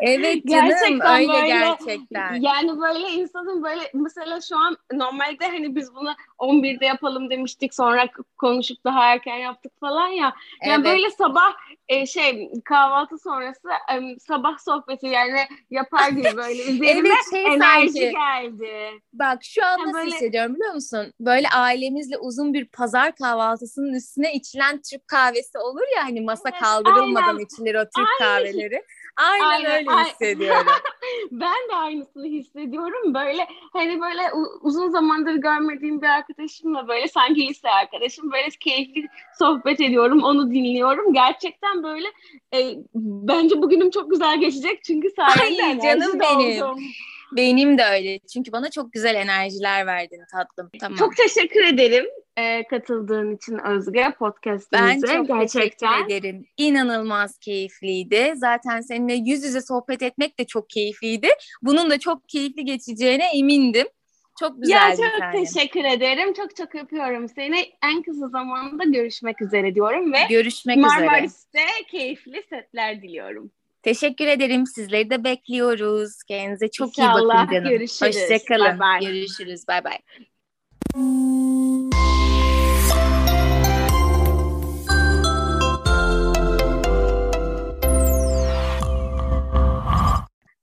Evet 0.00 0.46
canım 0.46 0.68
Gerçekten 0.68 1.16
öyle 1.20 1.28
böyle- 1.32 1.48
gerçekten. 1.48 2.34
Yani 2.40 2.80
böyle 2.80 3.08
insanın 3.08 3.62
böyle 3.62 3.80
mesela 3.94 4.40
şu 4.40 4.56
an 4.56 4.76
normalde 4.92 5.46
hani 5.46 5.76
biz 5.76 5.94
bunu 5.94 6.14
11'de 6.38 6.86
yapalım 6.86 7.30
demiştik 7.30 7.74
sonra 7.74 8.08
konuşup 8.38 8.84
daha 8.84 9.04
erken 9.12 9.36
yaptık 9.36 9.72
falan 9.80 10.08
ya. 10.08 10.32
Yani 10.66 10.82
Evet. 10.84 10.84
böyle 10.84 11.10
sabah 11.10 11.52
e, 11.90 12.06
şey 12.06 12.50
kahvaltı 12.64 13.18
sonrası 13.18 13.68
e, 13.68 14.18
sabah 14.18 14.58
sohbeti 14.58 15.06
yani 15.06 15.38
yapar 15.70 16.08
gibi 16.08 16.36
böyle 16.36 16.62
üzerime 16.62 17.08
Evet, 17.08 17.16
şey 17.30 17.46
enerji 17.46 17.92
sanki. 17.92 18.10
geldi. 18.12 18.90
Bak 19.12 19.38
şu 19.44 19.64
an 19.66 19.80
nasıl 19.80 19.92
böyle- 19.98 20.10
hissediyorum 20.10 20.54
biliyor 20.54 20.74
musun? 20.74 21.12
Böyle 21.20 21.48
ailemizle 21.48 22.18
uzun 22.18 22.54
bir 22.54 22.64
pazar 22.64 23.14
kahvaltısının 23.16 23.94
üstüne 23.94 24.34
içilen 24.34 24.80
Türk 24.90 25.08
kahvesi 25.08 25.58
olur 25.58 25.96
ya 25.96 26.04
hani 26.04 26.20
masa 26.20 26.48
Evet, 26.48 26.60
kaldırılmadan 26.60 27.28
aynen. 27.28 27.44
içilir 27.44 27.74
o 27.74 27.84
Türk 27.84 27.96
Aynı 27.96 28.18
kahveleri. 28.18 28.82
Aynen, 29.20 29.44
Aynen, 29.44 29.70
öyle 29.70 29.90
hissediyorum. 30.04 30.66
Ben 31.30 31.68
de 31.70 31.74
aynısını 31.74 32.26
hissediyorum. 32.26 33.14
Böyle 33.14 33.46
hani 33.72 34.00
böyle 34.00 34.22
uzun 34.60 34.88
zamandır 34.88 35.34
görmediğim 35.34 36.02
bir 36.02 36.06
arkadaşımla 36.06 36.88
böyle 36.88 37.08
sanki 37.08 37.48
lise 37.48 37.70
arkadaşım 37.70 38.32
böyle 38.32 38.48
keyifli 38.60 39.06
sohbet 39.38 39.80
ediyorum, 39.80 40.22
onu 40.22 40.50
dinliyorum. 40.50 41.12
Gerçekten 41.12 41.82
böyle 41.82 42.08
e, 42.54 42.74
bence 42.94 43.62
bugünüm 43.62 43.90
çok 43.90 44.10
güzel 44.10 44.40
geçecek 44.40 44.84
çünkü 44.84 45.10
sayende 45.16 45.64
Ay, 45.64 45.70
enerji 45.70 45.82
canım 45.82 46.20
benim. 46.20 46.66
Benim 47.36 47.78
de 47.78 47.84
öyle. 47.84 48.18
Çünkü 48.18 48.52
bana 48.52 48.70
çok 48.70 48.92
güzel 48.92 49.14
enerjiler 49.14 49.86
verdin 49.86 50.20
tatlım. 50.32 50.70
Tamam. 50.80 50.98
Çok 50.98 51.16
teşekkür 51.16 51.64
ederim 51.64 52.06
e, 52.36 52.66
katıldığın 52.66 53.36
için 53.36 53.58
Özge 53.58 53.98
ben 54.00 54.12
podcast'imize. 54.14 55.06
çok 55.06 55.28
Gerçekten. 55.28 55.46
teşekkür 56.02 56.16
ederim. 56.16 56.46
İnanılmaz 56.56 57.38
keyifliydi. 57.38 58.32
Zaten 58.36 58.80
seninle 58.80 59.14
yüz 59.14 59.44
yüze 59.44 59.60
sohbet 59.60 60.02
etmek 60.02 60.38
de 60.38 60.44
çok 60.44 60.70
keyifliydi. 60.70 61.28
Bunun 61.62 61.90
da 61.90 61.98
çok 61.98 62.28
keyifli 62.28 62.64
geçeceğine 62.64 63.24
emindim. 63.38 63.86
Çok 64.40 64.50
Ya 64.50 64.88
güzeldi 64.88 64.96
çok 64.96 65.16
efendim. 65.22 65.44
teşekkür 65.44 65.84
ederim. 65.84 66.32
Çok 66.32 66.56
çok 66.56 66.74
öpüyorum 66.74 67.28
seni. 67.28 67.72
En 67.84 68.02
kısa 68.02 68.28
zamanda 68.28 68.84
görüşmek 68.84 69.42
üzere 69.42 69.74
diyorum 69.74 70.12
ve 70.12 70.18
Görüşmek 70.30 70.78
üzere. 70.78 70.88
Marmaris'te 71.06 71.60
keyifli 71.90 72.42
setler 72.50 73.02
diliyorum. 73.02 73.50
Teşekkür 73.82 74.26
ederim. 74.26 74.66
Sizleri 74.66 75.10
de 75.10 75.24
bekliyoruz. 75.24 76.22
Kendinize 76.28 76.70
çok 76.70 76.98
iyi 76.98 77.02
İnşallah. 77.02 77.42
bakın 77.42 77.54
canım. 77.54 77.70
Görüşürüz. 77.70 78.16
Hoşçakalın. 78.16 78.78
Bay 78.78 78.78
bay. 78.78 79.00
Görüşürüz. 79.00 79.68
Bay 79.68 79.84
bay. 79.84 79.98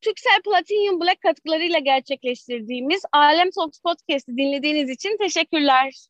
Türksel 0.01 0.41
Platinum 0.45 1.01
Black 1.01 1.21
katkılarıyla 1.21 1.79
gerçekleştirdiğimiz 1.79 3.01
Alem 3.13 3.51
Talks 3.51 3.79
Podcast'ı 3.79 4.37
dinlediğiniz 4.37 4.89
için 4.89 5.17
teşekkürler. 5.17 6.07